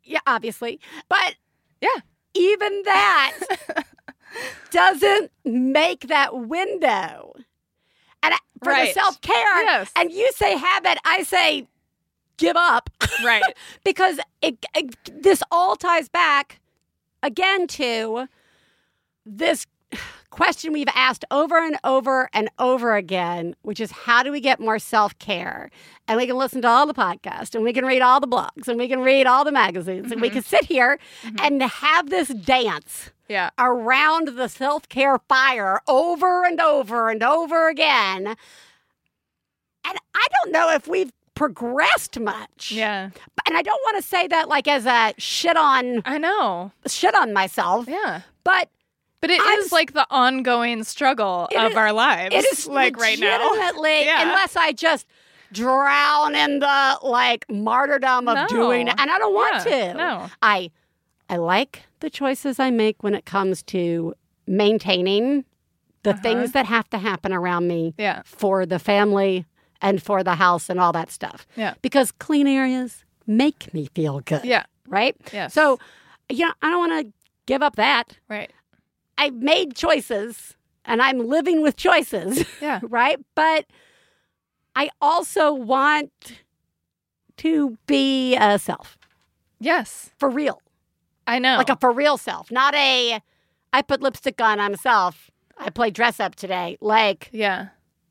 [0.05, 0.81] yeah, obviously.
[1.09, 1.35] But
[1.81, 1.88] Yeah.
[2.35, 3.33] even that
[4.71, 7.35] doesn't make that window.
[8.23, 8.88] And I- for Right.
[8.95, 9.90] the self care, Yes.
[9.97, 11.66] and you say habit, I say
[12.37, 12.90] give up.
[13.25, 13.43] Right.
[13.85, 16.61] because it, it- this all ties back
[17.23, 18.27] again to
[19.25, 19.67] this
[20.31, 24.61] question we've asked over and over and over again, which is how do we get
[24.61, 25.71] more self care?
[26.07, 28.69] And we can listen to all the podcasts and we can read all the blogs
[28.69, 30.35] and we can read all the magazines and we mm-hmm.
[30.35, 31.37] can sit here mm-hmm.
[31.41, 33.51] and have this dance Yeah.
[33.59, 38.29] around the self care fire over and over and over again.
[39.83, 42.70] And I don't know if we've progressed much.
[42.70, 43.09] Yeah.
[43.46, 46.70] And I don't want to say that like as a shit on I know.
[46.87, 48.20] shit on myself, Yeah.
[48.44, 48.68] but
[49.22, 52.35] But it is I'm- like the ongoing struggle of is- our lives.
[52.35, 53.38] it is like right now.
[53.53, 54.22] legitimately, Yeah.
[54.29, 55.07] unless I just
[55.50, 58.46] drown in the like martyrdom of No.
[58.48, 59.94] doing it, and I don't want Yeah, to.
[59.94, 60.31] no.
[60.42, 60.70] I
[61.31, 64.14] I like the choices I make when it comes to
[64.46, 65.44] maintaining
[66.03, 66.20] the Uh-huh.
[66.22, 68.22] things that have to happen around me Yeah.
[68.26, 69.46] for the family
[69.83, 71.47] and for the house and all that stuff.
[71.57, 71.75] Yeah.
[71.83, 74.45] Because clean areas make me feel good.
[74.45, 74.64] Yeah.
[74.88, 75.16] Right?
[75.33, 75.55] Yes.
[75.55, 75.79] So,
[76.29, 77.12] you know, I don't want to
[77.47, 78.19] give up that.
[78.29, 78.51] Right.
[79.19, 82.81] I've made choices and I'm living with choices, Yeah.
[82.88, 83.19] right?
[83.35, 83.66] But
[84.75, 86.11] I also want
[87.38, 88.97] to be a self
[89.59, 90.11] Yes.
[90.19, 90.62] for real,
[91.27, 91.57] I know.
[91.59, 93.21] like a for real self, not a
[93.73, 95.31] I put lipstick on, I'm a self.
[95.59, 97.69] I play dress up today, like yeah.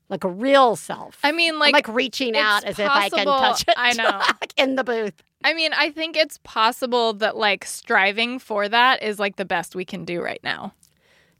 [0.09, 1.17] Like a real self.
[1.23, 3.73] I mean, I'm like, like reaching out as if I can touch it.
[3.77, 4.21] I know.
[4.57, 5.13] in the booth.
[5.43, 9.75] I mean, I think it's possible that like striving for that is like the best
[9.75, 10.73] we can do right now.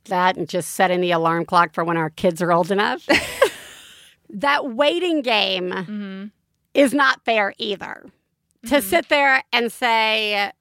[0.06, 3.06] that and just setting the alarm clock for when our kids are old enough.
[4.30, 6.26] that waiting game Mm-hmm.
[6.74, 8.06] is not fair either.
[8.68, 10.52] To sit there and say,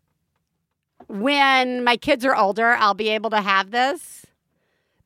[1.09, 4.25] when my kids are older, I'll be able to have this.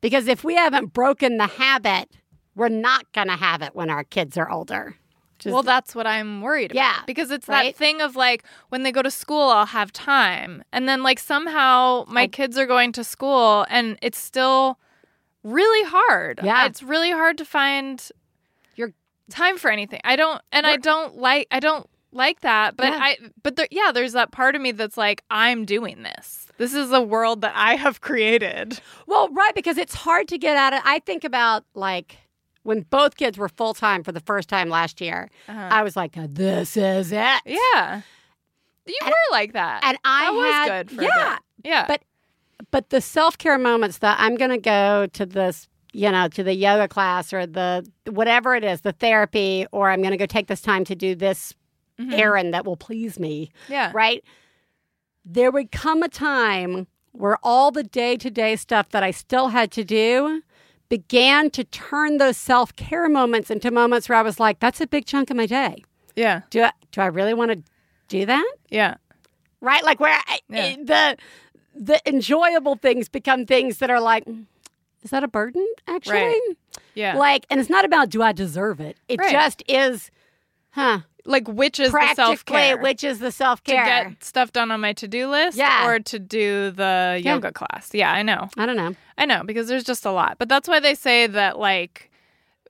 [0.01, 2.11] Because if we haven't broken the habit,
[2.55, 4.97] we're not going to have it when our kids are older.
[5.38, 6.81] Just- well, that's what I'm worried about.
[6.81, 7.75] Yeah, Because it's right?
[7.75, 10.62] that thing of like when they go to school, I'll have time.
[10.73, 14.79] And then like somehow my I- kids are going to school and it's still
[15.43, 16.41] really hard.
[16.45, 16.67] Yeah.
[16.67, 18.07] It's really hard to find
[18.77, 18.93] You're-
[19.31, 20.01] time for anything.
[20.05, 22.99] I don't and I don't like I don't like that, but Yeah.
[23.01, 26.47] I but there, yeah, there's that part of me that's like I'm doing this.
[26.59, 28.79] This is a world that I have created.
[29.09, 30.83] Well, right, because it's hard to get at it.
[30.85, 32.19] I think about like
[32.64, 35.68] when both kids were full time for the first time last year, Uh-huh.
[35.70, 37.40] I was like, this is it.
[37.46, 38.03] Yeah.
[38.87, 39.85] You And- were like that.
[39.85, 41.38] And I that was had, good for yeah.
[41.64, 41.85] Yeah.
[41.87, 42.03] But
[42.70, 46.42] but the self care moments that I'm going to go to this you know, to
[46.42, 50.25] the yoga class or the whatever it is, the therapy, or I'm going to go
[50.25, 51.53] take this time to do this
[52.01, 52.18] Mhm.
[52.18, 53.90] errand that will please me, Yeah.
[53.94, 54.25] right?
[55.25, 59.48] There would come a time where all the day to day stuff that I still
[59.48, 60.42] had to do
[60.92, 64.87] began to turn those self care moments into moments where I was like, that's a
[64.87, 65.83] big chunk of my day.
[66.16, 66.42] Yeah.
[66.50, 67.62] Do I, do I really want to
[68.09, 68.52] do that?
[68.68, 68.96] Yeah.
[69.62, 69.83] Right?
[69.83, 70.76] Like where I, Yeah.
[70.76, 71.16] the
[71.74, 74.44] the enjoyable things become things that are like, "Mm,
[75.02, 76.16] is that a burden actually?
[76.18, 76.57] Right.
[76.94, 77.16] Yeah.
[77.16, 78.98] Like, and it's not about do I deserve it.
[79.09, 79.33] It Right.
[79.33, 80.11] just is,
[80.72, 80.98] huh?
[81.24, 82.76] Like which is the self care?
[82.78, 83.85] which is the self care?
[83.85, 84.08] to care.
[84.11, 85.87] get stuff done on my to-do list Yeah.
[85.87, 87.35] or to do the Yeah.
[87.35, 87.90] yoga class.
[87.92, 88.48] Yeah, I know.
[88.56, 88.94] I don't know.
[89.18, 90.38] I know because there's just a lot.
[90.38, 92.11] But that's why they say that like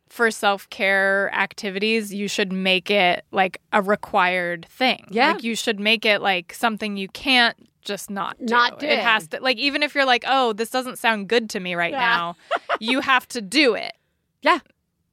[0.08, 5.06] for self-care activities, you should make it like a required thing.
[5.10, 5.32] Yeah.
[5.32, 8.44] Like you should make it like something you can't just not do.
[8.52, 8.86] Not do.
[8.86, 11.74] It has to like even if you're like, "Oh, this doesn't sound good to me
[11.74, 11.98] right Yeah.
[12.16, 12.36] now."
[12.80, 13.92] you have to do it.
[14.42, 14.58] Yeah.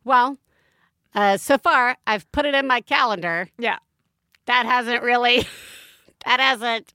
[0.03, 0.37] Well,
[1.15, 3.49] uh, so far I've put it in my calendar.
[3.57, 3.77] Yeah.
[4.45, 5.47] That hasn't really.
[6.25, 6.93] that hasn't.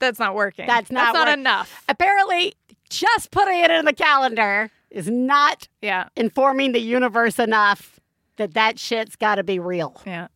[0.00, 0.66] That's not working.
[0.66, 1.82] That's not That's not work- enough.
[1.88, 2.54] Apparently,
[2.88, 6.08] just putting it in the calendar is not Yeah.
[6.16, 7.98] informing the universe enough
[8.36, 10.00] that that shit's got to be real.
[10.06, 10.28] Yeah.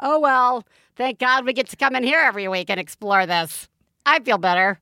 [0.00, 3.68] Oh well, thank God we get to come in here every week and explore this.
[4.06, 4.80] I feel better.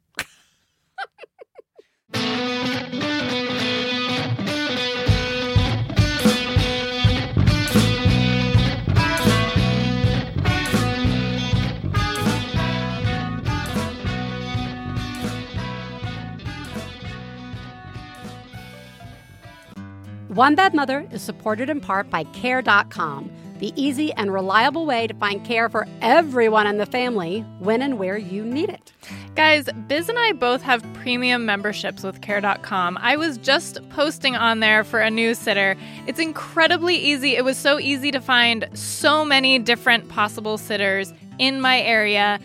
[20.29, 25.14] One Bad Mother is supported in part by Care.com, the easy and reliable way to
[25.14, 28.93] find care for everyone in the family when and where you need it.
[29.37, 32.99] Guys, Biz and I both have premium memberships with care.com.
[33.01, 35.77] I was just posting on there for a new sitter.
[36.07, 37.35] It's incredibly easy.
[37.35, 42.38] It was so easy to find so many different possible sitters in my area.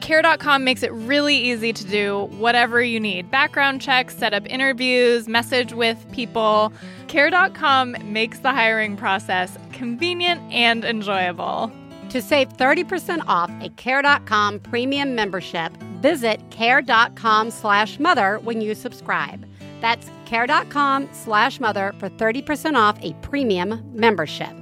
[0.00, 5.28] Care.com makes it really easy to do whatever you need background checks, set up interviews,
[5.28, 6.72] message with people.
[7.08, 11.70] Care.com makes the hiring process convenient and enjoyable.
[12.10, 19.46] To save 30% off a Care.com premium membership, visit Care.com slash mother when you subscribe.
[19.80, 24.61] That's Care.com slash mother for 30% off a premium membership.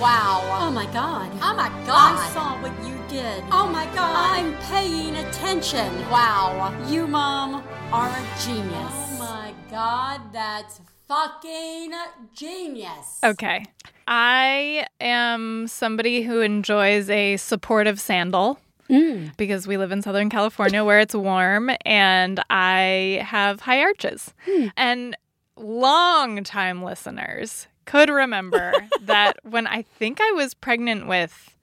[0.00, 0.40] Wow.
[0.58, 1.30] Oh my god.
[1.42, 2.16] Oh my God.
[2.18, 3.44] I saw what you did.
[3.52, 4.16] Oh my god.
[4.16, 5.94] I'm paying attention.
[6.08, 6.74] Wow.
[6.88, 8.72] You, Mom, are a genius.
[8.74, 11.92] Oh my god, that's fucking
[12.32, 13.18] genius.
[13.22, 13.66] Okay.
[14.08, 18.58] I am somebody who enjoys a supportive sandal.
[18.88, 19.36] Mm.
[19.36, 24.32] Because we live in Southern California where it's warm and I have high arches.
[24.46, 24.68] Hmm.
[24.78, 25.16] And
[25.58, 31.56] long time listeners could remember that when I think I was pregnant with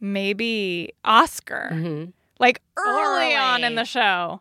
[0.00, 1.70] maybe Oscar,
[2.38, 4.40] like early, on in the show,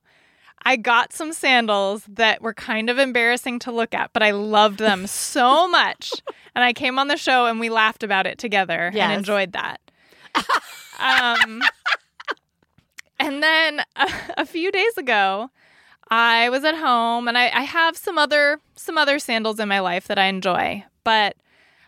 [0.65, 4.79] I got some sandals that were kind of embarrassing to look at, but I loved
[4.79, 6.11] them so much.
[6.55, 9.03] And I came on the show and we laughed about it together Yes.
[9.09, 9.79] and enjoyed that.
[10.99, 11.61] um,
[13.19, 15.49] and then a, a few days ago,
[16.15, 19.79] I was at home and I, I have some other some other sandals in my
[19.79, 21.35] life that I enjoy, but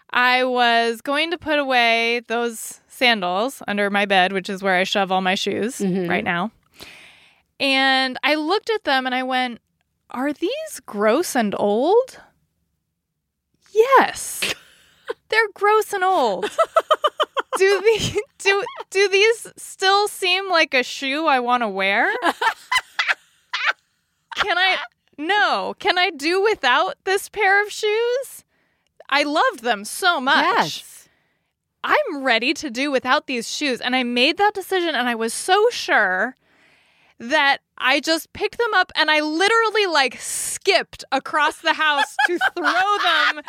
[0.09, 4.83] I was going to put away those sandals under my bed, which is where I
[4.83, 6.09] shove all my shoes Mhm.
[6.09, 6.49] right now.
[7.59, 9.61] And I looked at them and I went,
[10.09, 12.19] Are these gross and old?
[13.71, 14.41] Yes.
[15.29, 16.45] They're gross and old.
[17.57, 22.11] do the do do these still seem like a shoe I want to wear?
[24.36, 24.78] Can I
[25.17, 28.43] No, can I do without this pair of shoes?
[29.10, 30.43] I loved them so much.
[30.43, 31.09] Yes.
[31.84, 33.80] I'm ready to do without these shoes.
[33.80, 36.36] And I made that decision and I was so sure
[37.20, 42.39] that I just picked them up and I literally like skipped across the house to
[42.55, 43.41] throw them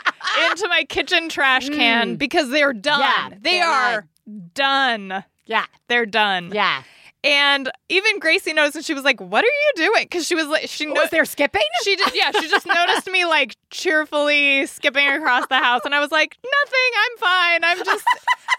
[0.51, 3.01] into my kitchen trash can because they're done.
[3.01, 3.31] Mm.
[3.31, 4.07] Yeah, they they're are
[4.55, 5.25] done.
[5.47, 5.65] Yeah.
[5.89, 6.51] They're done.
[6.53, 6.83] Yeah.
[7.27, 10.47] And even Gracie noticed, and she was like, "What are you doing?" Because she was
[10.47, 11.63] like, she Was knows there skipping?
[11.83, 16.01] she just yeah, she just noticed me like cheerfully skipping across the house, and I
[16.01, 17.65] was like, "Nothing, I'm fine.
[17.65, 18.05] I'm just,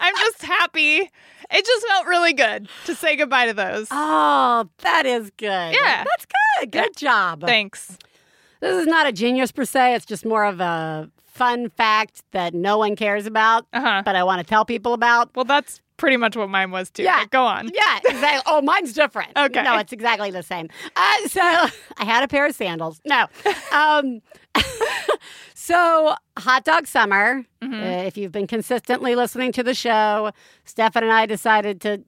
[0.00, 1.10] I'm just happy."
[1.50, 3.88] It just felt really good to say goodbye to those.
[3.90, 5.74] Oh, that is good.
[5.74, 6.04] Yeah.
[6.04, 6.26] That's
[6.60, 6.70] good.
[6.72, 7.40] Good job.
[7.40, 7.96] Thanks.
[8.60, 9.94] This is not a genius per se.
[9.94, 14.02] It's just more of a fun fact that no one cares about, Uh huh.
[14.04, 15.34] but I want to tell people about.
[15.34, 17.02] Well, that's pretty much what mine was too.
[17.02, 17.20] Yeah.
[17.20, 17.70] but go on.
[17.74, 18.42] Yeah, exactly.
[18.46, 19.30] Oh, mine's different.
[19.36, 19.62] Okay.
[19.62, 20.68] No, it's exactly the same.
[20.96, 21.40] Uh, so
[21.98, 23.00] I had a pair of sandals.
[23.04, 23.26] No.
[23.72, 24.22] Um,
[25.54, 27.44] so hot dog summer.
[27.62, 27.74] Mm-hmm.
[27.74, 30.32] Uh, if you've been consistently listening to the show,
[30.64, 32.02] Stefan and I decided to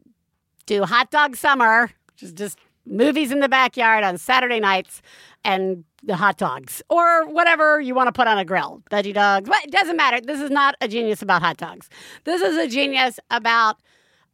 [0.66, 5.03] do hot dog summer, which is just movies in the backyard on Saturday nights
[5.45, 9.49] and the hot dogs or whatever you want to put on a grill, veggie dogs.
[9.49, 10.20] But it doesn't matter.
[10.20, 11.88] This is not a genius about hot dogs.
[12.24, 13.76] This is a genius about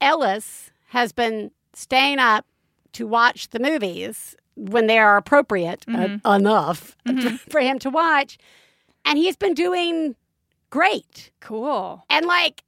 [0.01, 2.47] Ellis has been staying up
[2.93, 6.97] to watch the movies when they are appropriate uh, enough
[7.51, 8.39] for him to watch.
[9.05, 10.17] And he's been doing
[10.71, 11.31] great.
[11.41, 12.03] Cool.
[12.09, 12.63] And like,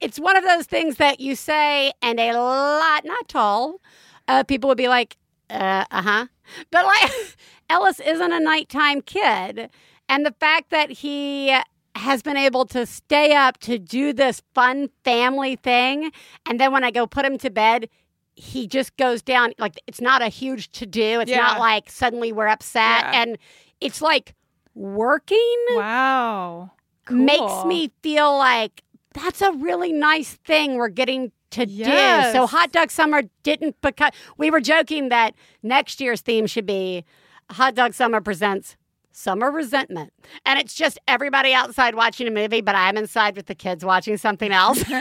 [0.00, 3.80] it's one of those things that you say, and a lot, not tall,
[4.26, 5.16] uh, people would be like,
[5.50, 6.26] uh huh.
[6.70, 7.10] But like,
[7.70, 9.70] Ellis isn't a nighttime kid.
[10.08, 11.54] And the fact that he
[11.94, 16.10] has been able to stay up to do this fun family thing.
[16.46, 17.88] And then when I go put him to bed,
[18.36, 19.52] he just goes down.
[19.58, 21.20] Like, it's not a huge to do.
[21.20, 21.38] It's Yeah.
[21.38, 23.00] not like suddenly we're upset.
[23.02, 23.22] Yeah.
[23.22, 23.38] And
[23.80, 24.34] it's like
[24.74, 26.70] working Wow.
[27.10, 31.84] makes me feel like that's a really nice thing we're getting to do.
[31.84, 37.04] So hot dog summer didn't become we were joking that next year's theme should be
[37.50, 38.76] hot dog summer presents
[39.10, 40.12] summer resentment.
[40.46, 44.16] And it's just everybody outside watching a movie, but I'm inside with the kids watching
[44.16, 44.82] something else.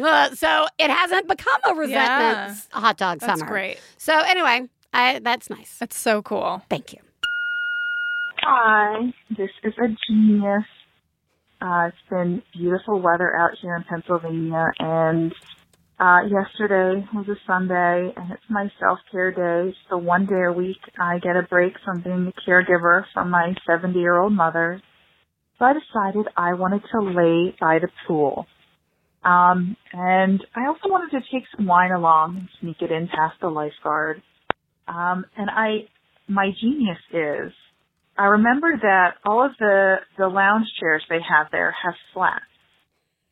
[0.00, 2.54] Uh, so it hasn't become a resentment Yeah.
[2.80, 3.50] hot dog That's summer.
[3.50, 3.80] great.
[3.96, 5.76] So anyway, I that's nice.
[5.78, 6.62] That's so cool.
[6.70, 7.00] Thank you.
[8.42, 10.64] Hi, this is a genius.
[11.60, 15.32] Uh, it's been beautiful weather out here in Pennsylvania, and
[15.98, 19.70] uh, yesterday was a Sunday, and it's my self-care day.
[19.70, 23.24] It's the one day a week I get a break from being a caregiver for
[23.24, 24.80] my 70-year-old mother.
[25.58, 28.46] So I decided I wanted to lay by the pool.
[29.24, 33.34] Um, and I also wanted to take some wine along and sneak it in past
[33.40, 34.22] the lifeguard.
[34.86, 35.88] Um, and I,
[36.28, 37.52] my genius is
[38.18, 42.42] I remember that all of the, the lounge chairs they have there have slats.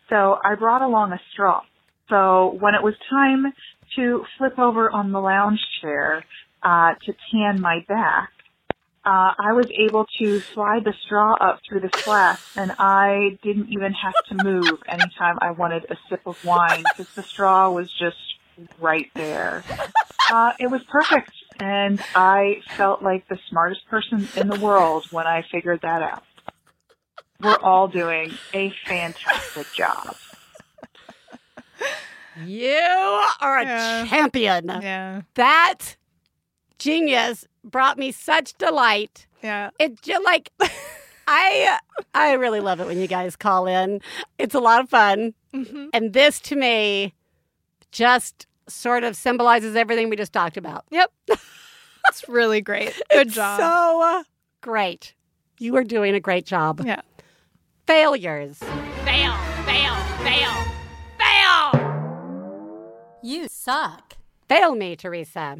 [0.08, 1.62] So I brought along a straw.
[2.08, 3.52] So when it was time
[3.96, 6.24] to flip over on the lounge chair,
[6.62, 8.30] uh, to tan my back,
[9.04, 13.68] uh, I was able to slide the straw up through the slats and I didn't
[13.70, 17.88] even have to move anytime I wanted a sip of wine because the straw was
[17.98, 18.16] just
[18.80, 19.64] right there.
[20.32, 21.30] Uh, it was perfect.
[21.58, 26.22] And I felt like the smartest person in the world when I figured that out.
[27.40, 30.16] We're all doing a fantastic job.
[32.44, 34.06] You are a Yeah.
[34.08, 34.66] champion.
[34.66, 35.22] Yeah.
[35.34, 35.96] That
[36.78, 39.26] genius brought me such delight.
[39.42, 39.70] Yeah.
[39.78, 40.50] It just like
[41.26, 41.78] I
[42.14, 44.00] I really love it when you guys call in.
[44.38, 45.32] It's a lot of fun.
[45.54, 45.88] Mhm.
[45.94, 47.14] And this to me
[47.90, 50.84] just sort of symbolizes everything we just talked about.
[50.90, 51.10] Yep.
[52.04, 52.94] That's really great.
[53.10, 53.60] Good It's job.
[53.60, 54.22] So uh,
[54.60, 55.14] great.
[55.58, 56.82] You are doing a great job.
[56.84, 57.00] yeah.
[57.86, 58.58] Failures.
[58.58, 59.94] Fail, fail,
[60.24, 60.64] fail,
[61.18, 62.90] fail.
[63.22, 64.16] You suck.
[64.48, 65.58] Fail me, Theresa.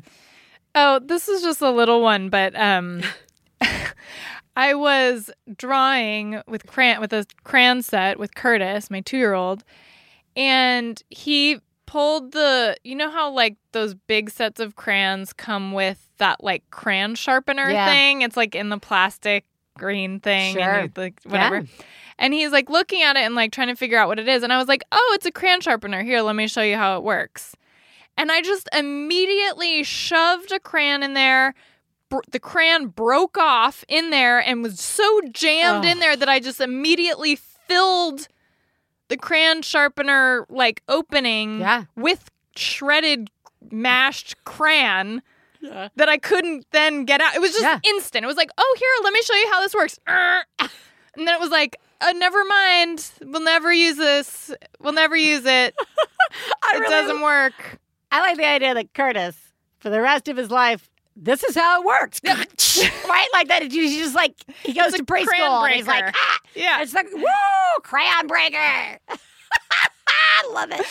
[0.74, 3.02] Oh, this is just a little one, but um
[4.56, 9.64] I was drawing with crayon with a crayon set with Curtis, my 2-year-old,
[10.34, 16.02] and he pulled the you know how like those big sets of crayons come with
[16.18, 17.86] that like crayon sharpener Yeah.
[17.86, 18.22] thing?
[18.22, 19.44] It's like in the plastic
[19.78, 20.62] green thing Sure.
[20.62, 21.56] and like whatever.
[21.60, 21.84] Yeah.
[22.18, 24.42] And he's like looking at it and like trying to figure out what it is.
[24.42, 26.02] And I was like, oh, it's a crayon sharpener.
[26.02, 27.54] Here, let me show you how it works.
[28.16, 31.54] And I just immediately shoved a crayon in there.
[32.08, 35.88] Br- the crayon broke off in there and was so jammed Oh.
[35.88, 38.28] in there that I just immediately filled
[39.08, 41.84] the crayon sharpener like opening Yeah.
[41.96, 43.30] with shredded
[43.70, 45.22] mashed crayon
[45.60, 45.88] Yeah.
[45.96, 47.34] that I couldn't then get out.
[47.34, 47.78] It was just Yeah.
[47.84, 48.24] instant.
[48.24, 49.98] It was like, oh, here, let me show you how this works.
[51.18, 53.10] And then it was like, uh, never mind.
[53.22, 54.50] We'll never use this.
[54.80, 55.74] We'll never use it.
[56.74, 57.78] It really- doesn't work.
[58.12, 59.34] I like the idea that Curtis,
[59.78, 62.20] for the rest of his life, this is how it works.
[62.24, 63.28] right?
[63.32, 63.62] Like that.
[63.70, 66.38] He's just like, he goes It's to preschool and he's like, ah!
[66.54, 66.82] Yeah.
[66.82, 67.24] It's like, woo,
[67.82, 68.98] crayon breaker.
[69.08, 70.86] I love it.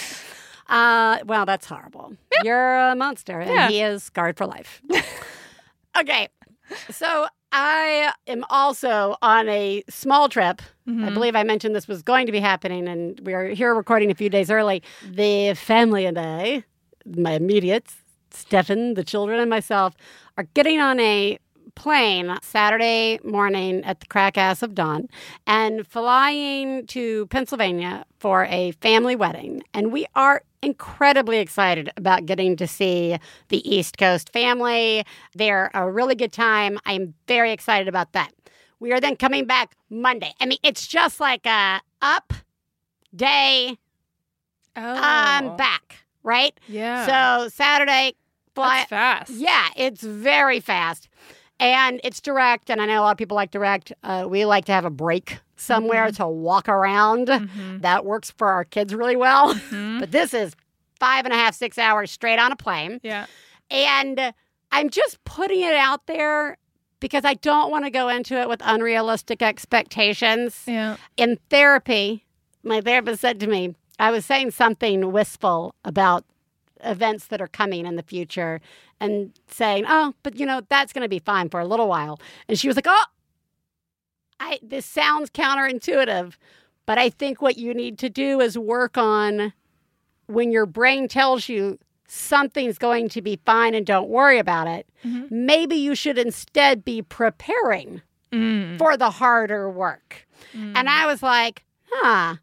[0.67, 2.13] Uh, well, that's horrible.
[2.43, 3.67] You're a monster, and Yeah.
[3.69, 4.81] he is scarred for life.
[5.99, 6.27] okay,
[6.89, 10.61] so I am also on a small trip.
[10.87, 11.13] I Mhm.
[11.13, 14.15] believe I mentioned this was going to be happening, and we are here recording a
[14.15, 14.81] few days early.
[15.07, 16.63] The family and I,
[17.15, 17.95] my immediates,
[18.31, 19.95] Stefan, the children, and myself,
[20.37, 21.37] are getting on a
[21.75, 25.09] plane Saturday morning at the crack ass of dawn
[25.45, 29.61] and flying to Pennsylvania for a family wedding.
[29.73, 33.17] And we are incredibly excited about getting to see
[33.49, 35.05] the East Coast family.
[35.33, 36.79] They're a really good time.
[36.85, 38.31] I'm very excited about that.
[38.79, 40.33] We are then coming back Monday.
[40.39, 42.33] I mean, it's just like a up
[43.15, 43.77] day,
[44.77, 46.59] Oh, I'm back, right?
[46.67, 47.05] Yeah.
[47.41, 48.15] So Saturday,
[48.53, 48.79] fly.
[48.79, 49.31] That's fast.
[49.31, 51.07] Yeah, it's very fast.
[51.57, 53.93] And it's direct, and I know a lot of people like direct.
[54.03, 57.27] Uh, we like to have a break somewhere to walk around.
[57.29, 57.81] Mhm.
[57.81, 59.53] That works for our kids really well.
[59.55, 60.01] Mhm.
[60.01, 60.53] but this is
[60.99, 62.99] five and a half, six hours straight on a plane.
[63.03, 63.25] Yeah.
[63.71, 64.33] And
[64.71, 66.57] I'm just putting it out there
[66.99, 70.63] because I don't want to go into it with unrealistic expectations.
[70.67, 70.97] Yeah.
[71.17, 72.25] In therapy,
[72.63, 76.25] my therapist said to me, I was saying something wistful about
[76.83, 78.59] events that are coming in the future
[78.99, 82.19] and saying, oh, but you know, that's going to be fine for a little while.
[82.47, 83.03] And she was like, oh,
[84.39, 86.33] I, this sounds counterintuitive,
[86.85, 89.53] but I think what you need to do is work on
[90.27, 94.87] when your brain tells you something's going to be fine and don't worry about it.
[95.03, 95.31] Mhm.
[95.31, 98.77] Maybe you should instead be preparing Mm.
[98.77, 100.27] for the harder work.
[100.53, 100.73] Mm.
[100.75, 102.35] And I was like, huh,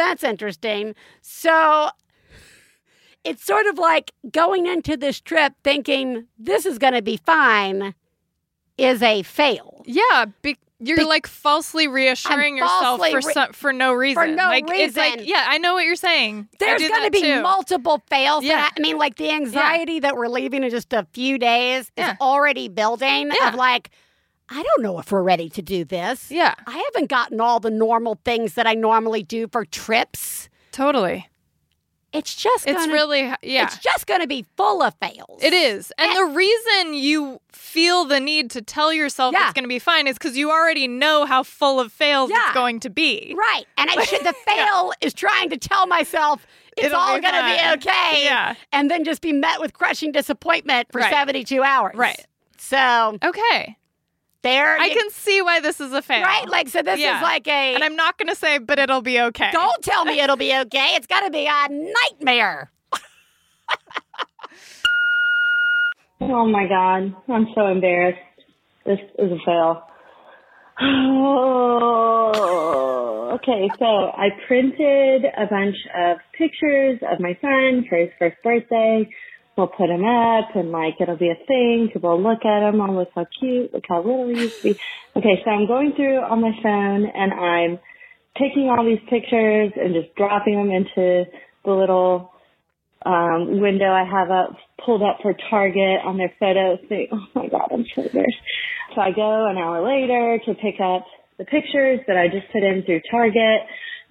[0.00, 0.94] that's interesting.
[1.20, 1.90] So
[3.22, 7.94] it's sort of like going into this trip thinking this is going to be fine
[8.78, 9.82] is a fail.
[9.84, 14.22] Yeah, be- you're Be- like falsely reassuring yourself falsely for re- some, for no reason.
[14.22, 15.28] For no like it's like reason.
[15.28, 16.48] yeah, I know what you're saying.
[16.58, 17.42] There's going to be too.
[17.42, 18.42] multiple fails.
[18.42, 18.52] Yeah.
[18.60, 18.68] Yeah.
[18.74, 22.12] I mean, like the anxiety that we're leaving in just a few days Yeah.
[22.12, 23.48] is already building Yeah.
[23.50, 23.90] of like,
[24.50, 26.30] I don't know if we're ready to do this.
[26.30, 30.48] Yeah, I haven't gotten all the normal things that I normally do for trips.
[30.72, 31.26] totally.
[32.12, 33.66] It's just It's gonna, really yeah.
[33.66, 35.40] it's just going to be full of fails.
[35.44, 35.92] It is.
[35.96, 36.14] And eh.
[36.16, 39.44] the reason you feel the need to tell yourself Yeah.
[39.44, 42.42] it's going to be fine is because you already know how full of fails Yeah.
[42.46, 43.32] it's going to be.
[43.38, 43.64] Right.
[43.78, 46.44] And I should the fail is trying to tell myself
[46.76, 47.44] it's It'll all going to
[47.78, 48.24] be okay.
[48.24, 48.56] Yeah.
[48.72, 51.12] And then just be met with crushing disappointment for Right.
[51.12, 51.94] 72 hours.
[51.94, 52.26] Right.
[52.58, 53.76] So Okay.
[54.42, 56.22] There I you- can see why this is a fail.
[56.22, 56.48] Right?
[56.48, 57.16] Like so this Yeah.
[57.18, 59.50] is like a And I'm not going to say, but it'll be okay.
[59.52, 60.94] don't tell me it'll be okay.
[60.96, 62.70] It's got to be a nightmare.
[66.22, 68.18] Oh my god, I'm so embarrassed.
[68.84, 69.82] This is a fail.
[71.62, 78.36] Oh, okay, so I printed a bunch of pictures of my son for his first
[78.44, 79.08] birthday.
[79.56, 81.90] We'll put them up and like it'll be a thing.
[81.92, 82.80] People will look at him.
[82.80, 83.74] Oh, look how cute.
[83.74, 84.80] Look how little he used to be.
[85.16, 87.78] Okay, so I'm going through on my phone and I'm
[88.38, 91.24] taking all these pictures and just dropping them into
[91.64, 92.32] the little
[93.04, 96.78] um, window I have up pulled up for Target on their photos.
[96.88, 97.08] Thing.
[97.12, 98.42] Oh my god, I'm so embarrassed.
[98.94, 101.06] So I go an hour later to pick up
[101.38, 103.60] the pictures that I just put in through Target,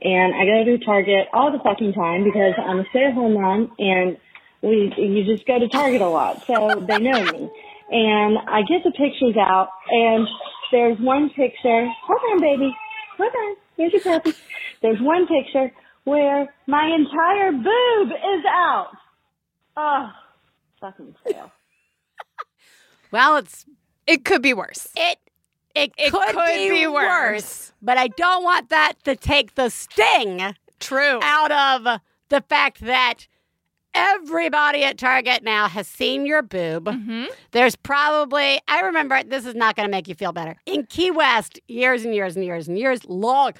[0.01, 4.17] and I go to Target all the fucking time because I'm a stay-at-home mom, and
[4.61, 7.49] we you just go to Target a lot, so they know me.
[7.91, 10.27] And I get the pictures out, and
[10.71, 11.87] there's one picture.
[12.05, 12.71] Hold on, baby.
[13.17, 13.55] Hold on.
[13.77, 14.33] Here's your puppy.
[14.81, 15.71] There's one picture
[16.03, 18.89] where my entire boob is out.
[19.77, 20.09] Oh,
[20.81, 21.51] fucking fail.
[23.11, 23.65] Well, it's
[24.05, 24.87] It could be worse.
[24.95, 25.17] it
[25.73, 26.35] it, It could,
[26.69, 27.73] be, worse.
[27.81, 31.19] But I don't want that to take the sting True.
[31.23, 33.27] out of the fact that
[33.93, 36.87] everybody at Target now has seen your boob.
[36.89, 40.57] hmm There's probably, I remember, this is not going to make you feel better.
[40.65, 43.53] In Key West, years and years and years and years, long,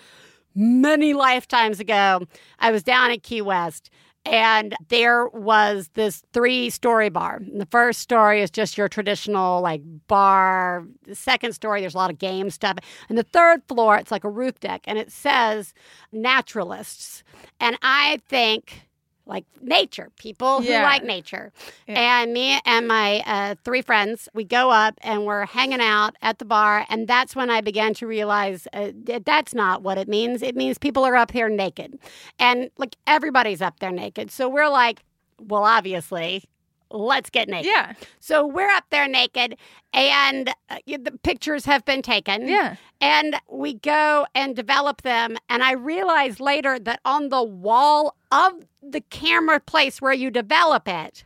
[0.56, 2.22] many lifetimes ago,
[2.60, 3.90] I was down at Key West.
[4.26, 7.38] And there was this three story bar.
[7.38, 10.86] And the first story is just your traditional like bar.
[11.04, 12.78] The second story, there's a lot of game stuff.
[13.08, 15.74] And the third floor, it's like a roof deck and it says
[16.12, 17.24] naturalists.
[17.62, 18.89] And I think
[19.30, 20.84] like nature, people who Yeah.
[20.84, 21.54] like nature.
[21.88, 22.22] Yeah.
[22.24, 26.40] And me and my uh, three friends, we go up and we're hanging out at
[26.40, 26.86] the bar.
[26.90, 30.42] And that's when I began to realize uh, th- that's not what it means.
[30.42, 32.00] It means people are up here naked.
[32.40, 34.32] And like everybody's up there naked.
[34.32, 35.04] So we're like,
[35.40, 36.44] well, obviously,
[36.92, 37.68] let's get naked.
[37.68, 37.94] Yeah.
[38.20, 39.56] So we're up there naked
[39.94, 42.48] and uh, the pictures have been taken.
[42.48, 42.78] Yeah.
[43.00, 45.38] And we go and develop them.
[45.50, 50.88] And I realized later that on the wall of the camera place where you develop
[50.88, 51.26] it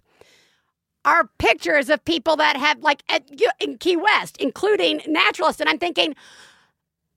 [1.05, 3.23] are pictures of people that have like at,
[3.59, 5.59] in Key West, including naturalists.
[5.59, 6.15] And I'm thinking,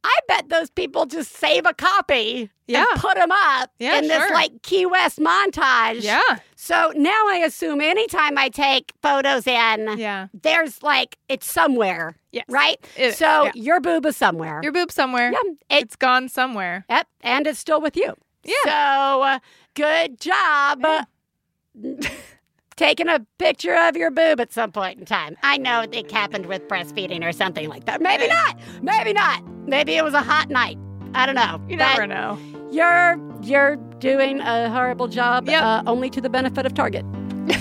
[0.02, 2.84] I bet those people just save a copy Yeah.
[2.92, 4.32] and put them up Yeah, in this sure.
[4.34, 6.02] like Key West montage.
[6.02, 6.20] Yeah.
[6.54, 10.28] So now I assume anytime I take photos in, Yeah.
[10.42, 12.16] there's like it's somewhere.
[12.32, 12.44] Yes.
[12.48, 12.76] Right?
[12.96, 13.52] It- so yeah.
[13.54, 14.60] your boob is somewhere.
[14.62, 15.30] Your boob somewhere.
[15.32, 15.76] yeah.
[15.76, 16.84] It, It's gone somewhere.
[16.90, 17.06] yep.
[17.20, 18.14] And it's still with you.
[18.44, 18.54] Yeah.
[18.64, 19.38] So uh,
[19.76, 20.82] good job.
[22.76, 25.36] Taking a picture of your boob at some point in time.
[25.42, 28.02] I know it happened with breastfeeding or something like that.
[28.02, 28.58] Maybe not.
[28.82, 29.42] Maybe not.
[29.66, 30.76] Maybe it was a hot night.
[31.14, 31.62] I don't know.
[31.68, 32.38] You But never know.
[32.70, 35.48] You're you're doing a horrible job.
[35.48, 35.62] Yep.
[35.62, 37.04] Uh, only to the benefit of Target.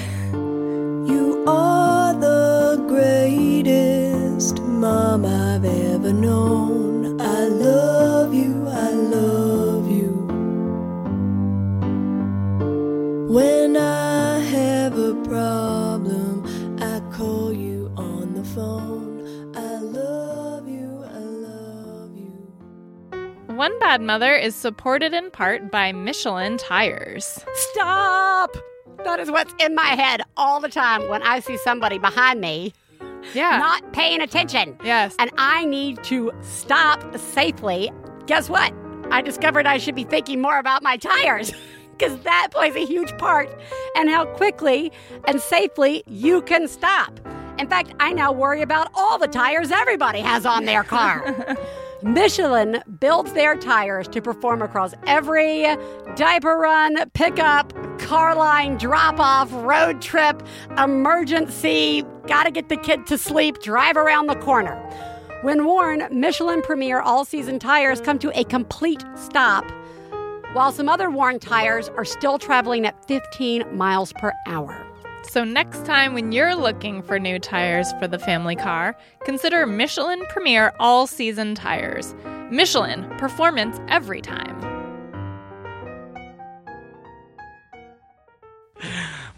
[1.07, 6.94] You are the greatest mom I've ever known.
[23.65, 27.43] One Bad Mother is supported in part by Michelin Tires.
[27.55, 28.55] Stop!
[29.03, 32.73] That is what's in my head all the time when I see somebody behind me
[33.33, 33.57] Yeah.
[33.57, 34.77] not paying attention.
[34.83, 35.15] yes.
[35.17, 37.91] And I need to stop safely.
[38.27, 38.71] Guess what?
[39.09, 41.51] I discovered I should be thinking more about my tires
[41.97, 43.49] because that plays a huge part
[43.95, 44.91] in how quickly
[45.27, 47.19] and safely you can stop.
[47.57, 51.57] In fact, I now worry about all the tires everybody has on their car.
[52.05, 55.65] Michelin builds their tires to perform across every
[56.15, 60.43] diaper run, pickup, car line, drop off, road trip,
[60.77, 64.75] emergency, gotta get the kid to sleep, drive around the corner.
[65.41, 69.65] When worn, Michelin Premier all season tires come to a complete stop,
[70.53, 74.84] while some other worn tires are still traveling at 15 miles per hour.
[75.35, 80.25] So, next time when you're looking for new tires for the family car, consider Michelin
[80.29, 82.15] Premier All Season Tires.
[82.49, 84.55] Michelin, performance every time.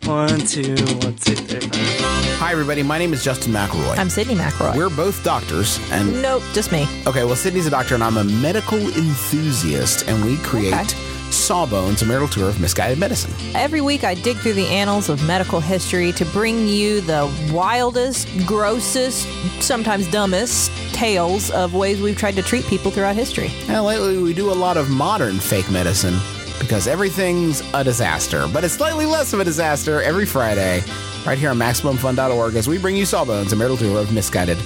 [0.04, 1.98] One, two, one, two, three, four.
[2.38, 2.84] Hi, everybody.
[2.84, 3.98] My name is Justin McElroy.
[3.98, 4.78] I'm Sydnee McElroy.
[4.78, 6.84] We're both doctors, and Nope, just me.
[7.08, 11.17] okay, well, Sydnee's a doctor, and I'm a medical enthusiast, and we create Okay.
[11.32, 13.32] Sawbones, a marital tour of misguided medicine.
[13.56, 18.28] Every week, I dig through the annals of medical history to bring you the wildest,
[18.46, 19.28] grossest,
[19.62, 23.52] sometimes dumbest tales of ways we've tried to treat people throughout history.
[23.68, 26.18] And lately, we do a lot of modern fake medicine
[26.60, 30.84] because everything's a disaster, but it's slightly less of a disaster every Friday,
[31.26, 34.58] right here on MaximumFun.org, as we bring you Sawbones, a marital tour of misguided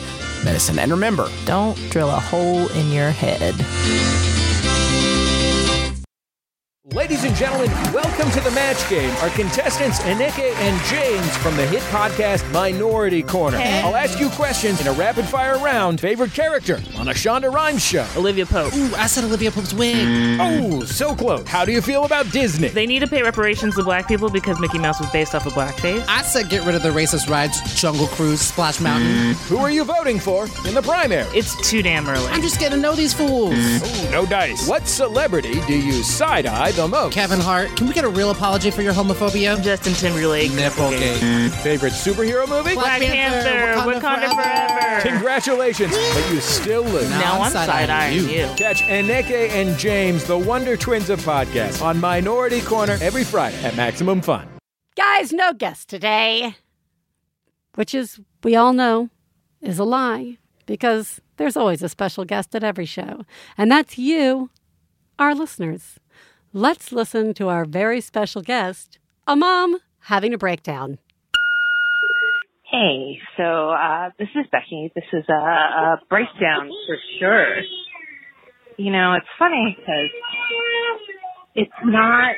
[0.45, 0.80] medicine.
[0.80, 3.55] And remember, Don't drill a hole in your head.
[7.42, 9.10] Gentlemen, welcome to the match game.
[9.16, 13.58] Our contestants, Aneke and James from the hit podcast Minority Korner.
[13.82, 16.00] I'll ask you questions in a rapid fire round.
[16.00, 18.06] Favorite character on a Shonda Rhimes show?
[18.16, 18.72] Olivia Pope.
[18.76, 19.96] Ooh, I said Olivia Pope's wig.
[19.96, 20.38] Mm.
[20.39, 21.48] Oh, so close.
[21.48, 22.68] How do you feel about Disney?
[22.68, 25.54] They need to pay reparations to black people because Mickey Mouse was based off of
[25.54, 26.06] blackface.
[26.08, 29.10] I said get rid of the racist rides, Jungle Cruise, Splash Mountain.
[29.10, 29.34] Mm.
[29.48, 31.28] Who are you voting for in the primary?
[31.36, 32.28] It's too damn early.
[32.28, 33.56] I'm just getting to know these fools.
[33.56, 34.68] Ooh, no dice.
[34.68, 37.16] What celebrity do you side eye the most?
[37.16, 39.62] Kevin Hart, can we get a real apology for your homophobia?
[39.64, 40.52] Justin Timberlake.
[40.52, 41.50] Nipplegate.
[41.62, 42.74] Favorite superhero movie?
[42.74, 45.02] Black Black Panther, Wakanda forever.
[45.10, 47.10] Congratulations, but you still lose.
[47.12, 48.48] Now Now I'm I'm side-eyeing side eyeing you.
[48.50, 48.56] you.
[48.58, 53.76] Catch Aneke and James, the Wonder Twins of podcasts, on Minority Korner every Friday at
[53.78, 54.48] Maximum Fun.
[54.98, 56.56] Guys, no guest today.
[57.76, 59.10] Which is, we all know,
[59.62, 63.22] is a lie because there's always a special guest at every show.
[63.58, 64.50] And that's you,
[65.18, 65.98] our listeners.
[66.54, 70.97] Let's listen to our very special guest, a mom having a breakdown.
[72.70, 74.91] Hey, so uh, this is Becky.
[74.93, 77.56] This is a, a breakdown for sure.
[78.76, 80.10] You know, it's funny because
[81.56, 82.36] it's not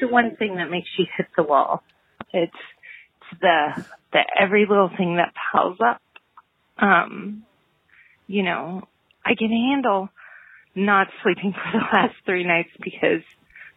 [0.00, 1.84] the one thing that makes you hit the wall.
[2.32, 6.00] It's, it's the the every little thing that piles up.
[6.78, 7.44] Um,
[8.26, 8.88] you know,
[9.24, 10.08] I can handle
[10.74, 13.22] not sleeping for the last three nights because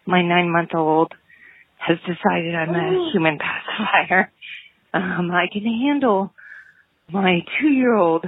[0.05, 1.13] my nine month old
[1.77, 3.37] has decided I'm a human
[3.67, 4.31] pacifier.
[4.93, 6.33] Um, I can handle
[7.11, 8.25] my two year old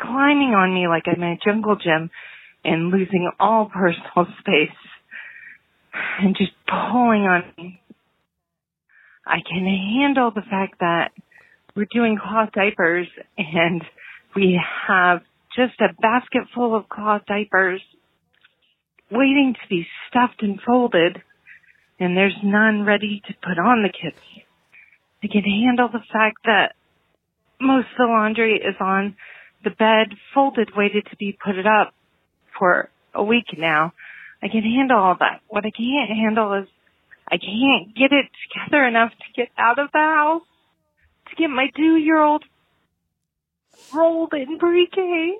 [0.00, 2.10] climbing on me like I'm in a jungle gym
[2.64, 4.76] and losing all personal space
[6.20, 7.80] and just pulling on me.
[9.26, 11.12] I can handle the fact that
[11.74, 13.06] we're doing cloth diapers
[13.38, 13.82] and
[14.36, 15.20] we have
[15.56, 17.82] just a basket full of cloth diapers
[19.10, 21.22] waiting to be stuffed and folded
[22.00, 24.20] and there's none ready to put on the kids.
[25.22, 26.74] I can handle the fact that
[27.60, 29.16] most of the laundry is on
[29.62, 31.94] the bed, folded, waited to be put up
[32.58, 33.92] for a week now.
[34.42, 35.40] I can handle all that.
[35.48, 36.68] What I can't handle is
[37.26, 40.42] I can't get it together enough to get out of the house
[41.30, 42.44] to get my two year old
[43.92, 45.36] rolled in pre-K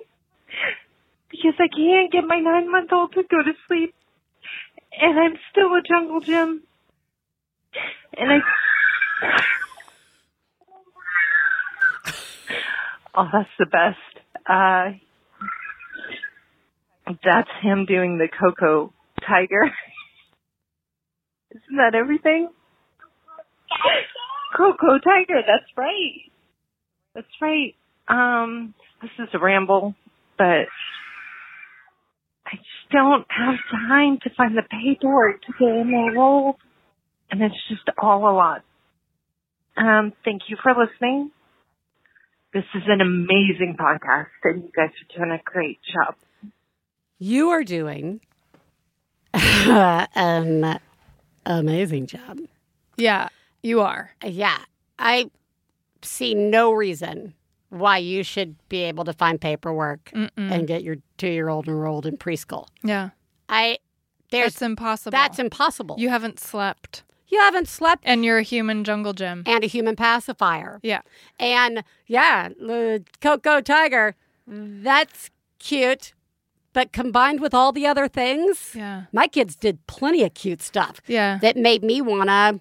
[1.29, 3.93] because I can't get my nine month old to go to sleep.
[4.99, 6.63] And I'm still a jungle gym.
[8.17, 8.37] And I
[13.15, 13.97] oh that's the best.
[14.49, 14.91] Uh
[17.23, 18.93] that's him doing the Coco
[19.27, 19.63] Tiger.
[21.51, 22.49] Isn't that everything?
[24.55, 26.31] Coco Tiger that's right.
[27.13, 27.75] That's right
[28.07, 29.95] um, this is a ramble,
[30.37, 30.67] but
[32.45, 36.55] I just don't have time to find the paperwork to get enrolled,
[37.31, 38.63] and it's just all a lot.
[39.77, 41.31] Um, thank you for listening.
[42.53, 46.15] This is an amazing podcast, and you guys are doing a great job.
[47.19, 48.21] You are doing
[49.33, 50.79] an
[51.45, 52.39] amazing job.
[52.97, 53.29] Yeah,
[53.61, 54.11] you are.
[54.23, 54.59] Yeah.
[54.97, 55.29] I
[56.01, 57.33] see no reason
[57.69, 60.29] why you should be able to find paperwork Mm-mm.
[60.51, 62.67] and get your two year old enrolled in preschool.
[62.83, 63.09] Yeah.
[63.49, 63.79] I
[64.31, 65.11] there's That's impossible.
[65.11, 65.95] that's impossible.
[65.99, 67.03] You haven't slept.
[67.27, 69.43] You haven't slept And you're a human jungle gym.
[69.45, 70.79] and a human pacifier.
[70.83, 71.01] Yeah.
[71.39, 74.15] And yeah, the Coco Tiger,
[74.47, 76.13] that's cute.
[76.73, 79.03] But combined with all the other things, Yeah.
[79.13, 81.39] my kids did plenty of cute stuff Yeah.
[81.41, 82.59] that made me want to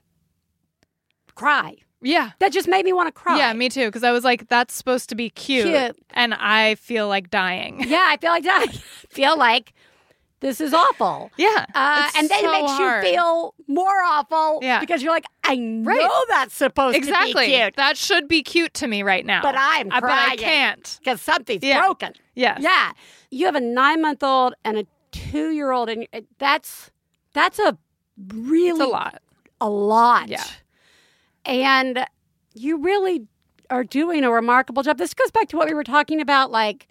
[1.35, 1.77] cry.
[2.05, 2.31] Yeah.
[2.39, 3.39] That just made me want to cry.
[3.39, 3.87] Yeah, me too.
[3.87, 5.67] Because I was like, that's supposed to be cute.
[5.67, 5.97] Cute.
[6.11, 7.83] And I feel like dying.
[7.89, 8.67] Yeah, I feel like that.
[8.69, 8.73] I
[9.09, 9.73] feel like
[10.41, 11.31] this is awful.
[11.39, 11.65] Yeah.
[11.75, 13.05] Uh, it's and then so it makes hard.
[13.07, 14.79] you feel more awful Yeah.
[14.81, 17.33] because you're like, I know that's supposed Exactly.
[17.33, 19.41] to be cute, That should be cute to me right now.
[19.41, 20.03] but I'm crying.
[20.03, 20.99] But I can't.
[21.03, 21.81] because something's Yeah.
[21.81, 22.13] broken.
[22.35, 22.59] Yes.
[22.61, 22.93] Yeah,
[23.31, 26.91] you have a nine month old and a two year old, and it- that's
[27.33, 27.79] that's a
[28.29, 29.23] really It's a lot.
[29.61, 30.29] a lot.
[30.29, 30.45] Yeah.
[31.45, 32.07] And
[32.55, 33.27] you really
[33.71, 34.99] are doing a remarkable job.
[34.99, 36.87] This goes back to what we were talking about, like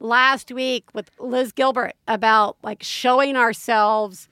[0.00, 4.28] last week with Liz Gilbert about like showing ourselves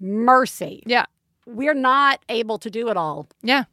[0.00, 0.82] mercy.
[0.86, 1.06] Yeah.
[1.46, 3.28] We're not able to do it all.
[3.42, 3.64] Yeah.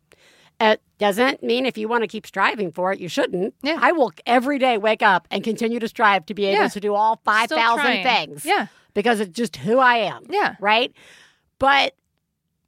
[0.59, 3.55] It doesn't mean if you want to keep striving for it, you shouldn't.
[3.63, 3.79] Yeah.
[3.81, 6.67] I will every day wake up and continue to strive to be able Yeah.
[6.69, 8.45] to do all 5,000 things.
[8.45, 8.67] Yeah.
[8.93, 10.25] Because it's just who I am.
[10.29, 10.55] Yeah.
[10.59, 10.93] Right?
[11.59, 11.95] But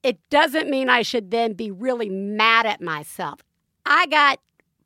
[0.06, 3.39] it doesn't mean I should then be really mad at myself.
[3.86, 4.39] I got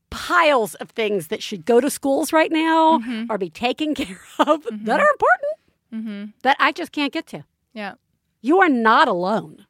[0.09, 3.27] piles of things that should go to schools right now Mhm.
[3.29, 5.53] or be taken care of that are important
[5.93, 6.25] Mm-hmm.
[6.43, 7.43] that I just can't get to.
[7.73, 7.93] Yeah.
[8.41, 9.65] You are not alone.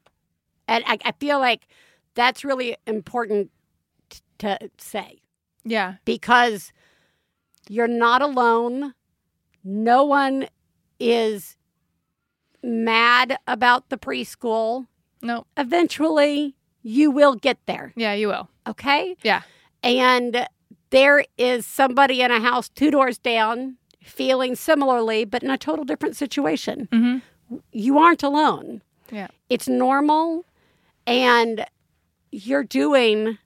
[0.67, 1.65] And I, I feel like
[2.13, 3.51] that's really important
[4.09, 5.19] t- to say
[5.63, 5.95] Yeah.
[6.05, 6.71] because
[7.69, 8.93] you're not alone.
[9.63, 10.47] No one
[10.99, 11.55] is
[12.63, 14.87] mad about the preschool.
[15.21, 15.45] No.
[15.57, 17.93] Eventually, you will get there.
[17.95, 18.49] Yeah, you will.
[18.67, 19.15] Okay.
[19.23, 19.41] Yeah.
[19.83, 20.47] And
[20.89, 25.85] there is somebody in a house two doors down feeling similarly, but in a total
[25.85, 26.87] different situation.
[26.91, 27.57] Mm-hmm.
[27.71, 28.81] You aren't alone.
[29.11, 29.27] Yeah.
[29.49, 30.45] It's normal.
[31.05, 31.65] And
[32.31, 33.37] you're doing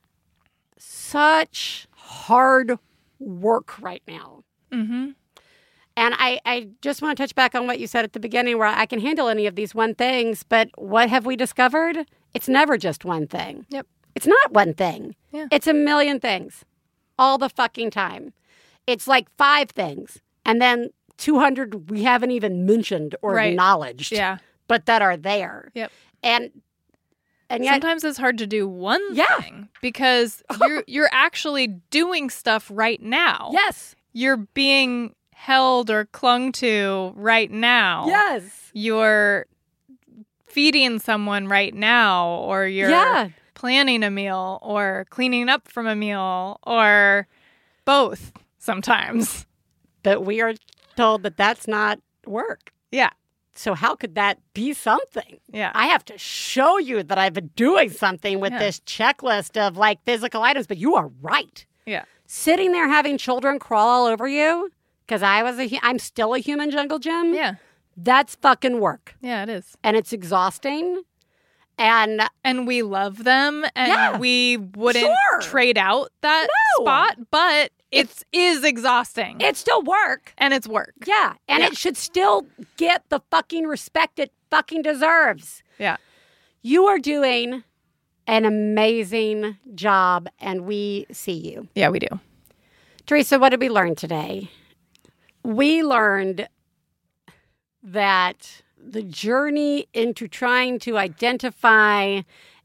[0.78, 2.78] such hard
[3.20, 4.44] work right now.
[4.72, 5.12] Mm-hmm.
[5.96, 8.58] And I, I just want to touch back on what you said at the beginning
[8.58, 12.06] where I can handle any of these one things, but what have we discovered?
[12.34, 13.66] It's never just one thing.
[13.70, 13.86] Yep.
[14.16, 15.16] It's not one thing.
[15.32, 15.48] Yeah.
[15.52, 16.66] It's a million things
[17.20, 18.34] all the fucking time.
[18.88, 23.52] It's like five things and then 200 we haven't even mentioned or Right.
[23.52, 24.40] acknowledged, Yeah.
[24.68, 25.72] but that are there.
[25.76, 25.92] Yep.
[26.24, 26.50] And
[27.52, 29.40] and yet Sometimes it's hard to do one Yeah.
[29.42, 33.52] thing because you're you're actually doing stuff right now.
[33.54, 33.96] yes.
[34.12, 35.14] You're being
[35.44, 38.06] held or clung to right now.
[38.08, 38.72] Yes.
[38.72, 39.46] You're
[40.48, 43.28] feeding someone right now or you're Yeah.
[43.54, 47.28] planning a meal or cleaning up from a meal or
[47.84, 49.46] both sometimes.
[50.02, 50.54] But we are
[50.96, 52.72] told that that's not work.
[52.92, 53.10] Yeah.
[53.54, 55.40] So how could that be something?
[55.52, 55.72] Yeah.
[55.76, 58.60] I have to show you that I've been doing something with Yeah.
[58.60, 61.66] this checklist of like physical items, but you are right.
[61.86, 62.06] Yeah.
[62.28, 64.72] Sitting there having children crawl all over you
[65.14, 67.34] because I was a I'm still a human jungle gym.
[67.36, 67.56] Yeah.
[67.96, 69.16] That's fucking work.
[69.22, 69.78] Yeah, it is.
[69.84, 71.04] And it's exhausting.
[71.78, 74.18] And And we love them and Yeah.
[74.18, 75.42] we wouldn't Sure.
[75.42, 76.48] trade out that
[76.78, 76.84] No.
[76.84, 79.38] spot, but it's is exhausting.
[79.40, 80.34] it's still work.
[80.40, 80.96] and it's work.
[81.06, 81.34] Yeah.
[81.48, 81.68] And Yeah.
[81.68, 82.48] it should still
[82.78, 85.62] get the fucking respect it fucking deserves.
[85.78, 85.98] Yeah.
[86.64, 87.64] You are doing
[88.26, 91.68] an amazing job, and we see you.
[91.76, 92.08] Yeah, we do.
[93.06, 94.50] Theresa, what did we learn today?
[95.44, 96.48] We learned
[97.84, 102.22] that the journey into trying to identify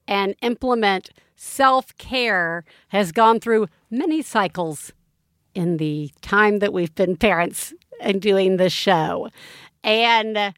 [0.07, 4.93] and implement self care has gone through many cycles
[5.55, 9.29] in the time that we've been parents and doing this show.
[9.83, 10.55] And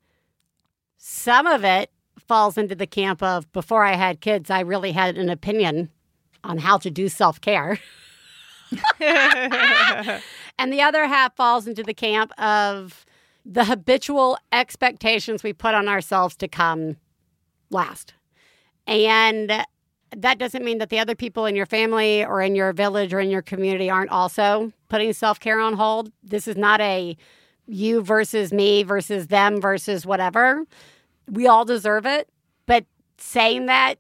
[0.98, 5.16] some of it falls into the camp of before I had kids, I really had
[5.18, 5.90] an opinion
[6.44, 7.78] on how to do self care.
[10.60, 13.06] and the other half falls into the camp of
[13.46, 16.98] the habitual expectations we put on ourselves to come
[17.70, 18.12] last.
[18.86, 19.64] And
[20.14, 23.20] that doesn't mean that the other people in your family or in your village or
[23.20, 26.12] in your community aren't also putting self care on hold.
[26.22, 27.16] This is not a
[27.66, 30.66] you versus me versus them versus whatever.
[31.26, 32.28] We all deserve it.
[32.66, 32.84] But
[33.16, 33.94] saying that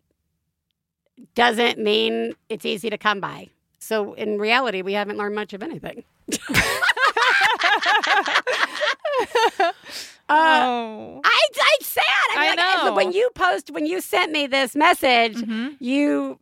[1.34, 3.48] doesn't mean it's easy to come by.
[3.78, 6.04] So in reality, we haven't learned much of anything.
[10.30, 11.20] Uh, oh.
[11.24, 12.04] I, I'm sad.
[12.04, 12.94] I, I like, know.
[12.94, 15.36] When you post, when you sent me this message,
[15.80, 16.38] you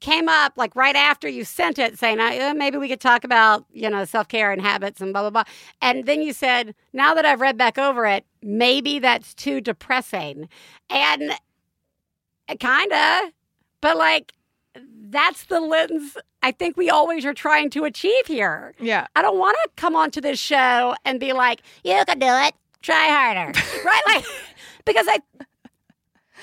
[0.00, 3.64] came up like right after you sent it saying, uh, maybe we could talk about,
[3.72, 5.44] you know, self care and habits and blah, blah, blah.
[5.80, 10.50] And then you said, now that I've read back over it, maybe that's too depressing.
[10.90, 11.32] And
[12.60, 13.32] kind of,
[13.80, 14.34] but like,
[15.14, 18.74] that's the lens I think we always are trying to achieve here.
[18.78, 19.06] Yeah.
[19.16, 22.54] I don't want to come onto this show and be like, you can do it.
[22.82, 23.58] Try harder.
[23.84, 24.02] right?
[24.06, 24.26] Like,
[24.84, 25.20] because I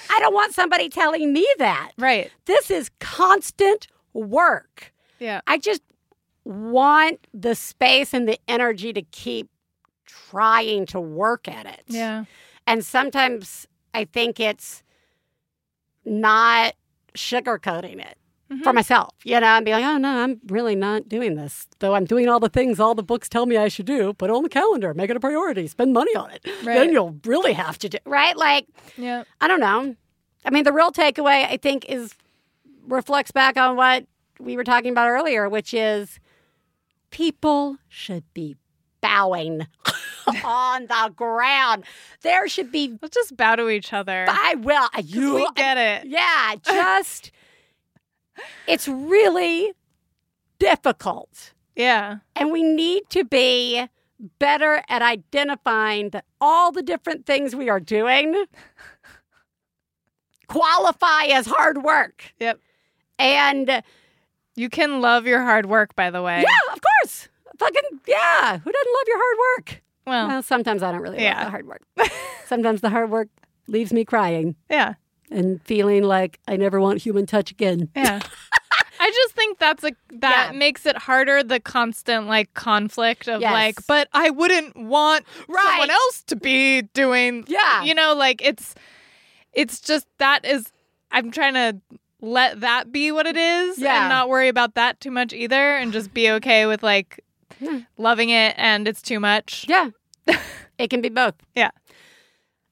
[0.09, 1.91] I don't want somebody telling me that.
[1.99, 2.31] Right.
[2.45, 4.91] This is constant work.
[5.19, 5.41] Yeah.
[5.45, 5.83] I just
[6.43, 9.49] want the space and the energy to keep
[10.07, 11.83] trying to work at it.
[11.85, 12.25] Yeah.
[12.65, 14.81] And sometimes I think it's
[16.03, 16.73] not
[17.15, 18.17] sugarcoating it
[18.51, 18.63] Mm-hmm.
[18.63, 21.67] for myself, you know, and be like, oh no, I'm really not doing this.
[21.79, 24.11] Though I'm doing all the things all the books tell me I should do.
[24.13, 26.45] Put it on the calendar, make it a priority, spend money on it.
[26.65, 26.75] Right.
[26.75, 28.35] Then you'll really have to do right.
[28.35, 29.23] Like, Yeah.
[29.39, 29.95] I don't know.
[30.43, 32.13] I mean, the real takeaway I think is
[32.87, 34.05] reflects back on what
[34.37, 36.19] we were talking about earlier, which is
[37.09, 38.57] people should be
[39.01, 39.65] bowing
[40.43, 41.83] on the ground.
[42.21, 42.97] There should be.
[43.01, 44.25] Let's just bow to each other.
[44.27, 44.89] I will.
[45.03, 46.09] You we get it.
[46.09, 47.31] Yeah, just
[48.67, 49.73] it's really
[50.59, 51.53] difficult.
[51.75, 52.17] Yeah.
[52.35, 53.87] And we need to be
[54.39, 58.45] better at identifying that all the different things we are doing
[60.47, 62.33] qualify as hard work.
[62.39, 62.59] Yep.
[63.19, 63.83] And
[64.55, 66.41] You can love your hard work, by the way.
[66.41, 67.29] yeah, of course.
[67.57, 68.57] Fucking yeah.
[68.57, 69.81] Who doesn't love your hard work?
[70.07, 71.35] Well, Well, sometimes I don't really yeah.
[71.35, 71.81] love the hard work.
[72.45, 73.29] sometimes the hard work
[73.67, 74.95] leaves me crying yeah.
[75.31, 77.89] And feeling like I never want human touch again.
[77.95, 78.19] Yeah.
[78.99, 80.57] I just think that's a that Yeah.
[80.57, 83.51] makes it harder the constant like conflict of Yes.
[83.51, 85.65] like, but I wouldn't want Right.
[85.65, 87.83] someone else to be doing Yeah.
[87.83, 88.75] You know, like it's
[89.53, 90.71] it's just that is
[91.11, 91.81] I'm trying to
[92.21, 94.01] let that be what it is Yeah.
[94.01, 97.19] and not worry about that too much either and just be okay with like
[97.97, 99.65] loving it and it's too much.
[99.67, 99.89] Yeah.
[100.77, 101.33] it can be both.
[101.55, 101.71] Yeah.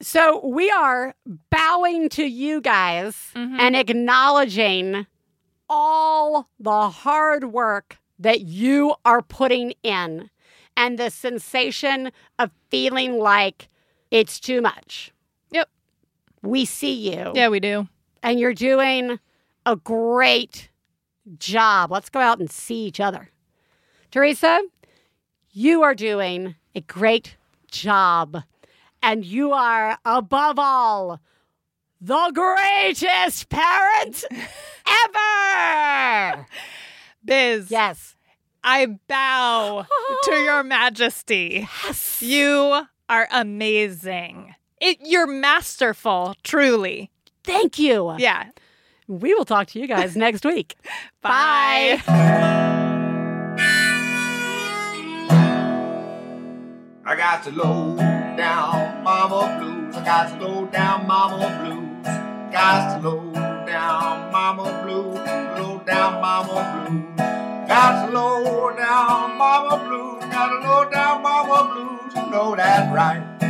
[0.02, 1.14] So we are
[1.50, 3.60] bowing to you guys Mm-hmm.
[3.60, 5.06] and acknowledging
[5.68, 10.30] all the hard work that you are putting in
[10.76, 13.68] and the sensation of feeling like
[14.10, 15.12] it's too much.
[15.52, 15.68] Yep.
[16.42, 17.32] We see you.
[17.34, 17.88] Yeah, we do.
[18.22, 19.18] And you're doing
[19.64, 20.70] a great
[21.38, 21.90] job.
[21.92, 23.30] Let's go out and see each other.
[24.10, 24.60] Theresa,
[25.52, 27.36] you are doing a great
[27.70, 28.42] job.
[29.02, 31.20] And you are, above all,
[32.00, 34.24] the greatest parent
[36.34, 36.46] ever.
[37.24, 37.70] Biz.
[37.70, 38.16] Yes.
[38.62, 39.86] I bow
[40.24, 41.66] to your majesty.
[41.84, 42.20] Yes.
[42.22, 44.54] You are amazing.
[44.80, 47.10] It, you're masterful, truly.
[47.44, 48.14] Thank you.
[48.18, 48.50] Yeah.
[49.08, 50.76] We will talk to you guys next week.
[51.20, 52.00] Bye.
[57.04, 58.79] I got to low down
[59.10, 59.96] mama blues.
[59.96, 62.06] I got to low down mama blues.
[62.52, 63.32] Got to low
[63.66, 65.18] down mama blues.
[65.58, 67.18] Low down mama blues.
[67.66, 70.22] Got to low down mama blues.
[70.32, 72.14] Got to low down mama blues.
[72.14, 73.49] You know that right.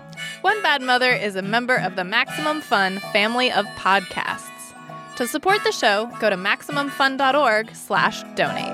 [0.41, 4.47] One Bad Mother is a member of the Maximum Fun family of podcasts.
[5.17, 8.65] To support the show, go to MaximumFun.org slash donate.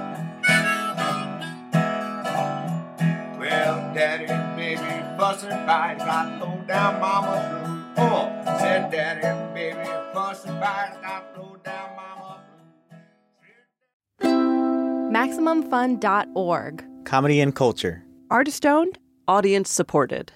[3.37, 4.81] Well, daddy, baby,
[5.17, 8.05] fussing fight, got low down mama blue.
[8.05, 12.43] Oh, said daddy, baby, fussing fight, got low down mama
[15.11, 16.85] MaximumFun.org.
[17.03, 18.05] Comedy and culture.
[18.29, 20.31] Artist owned, audience supported.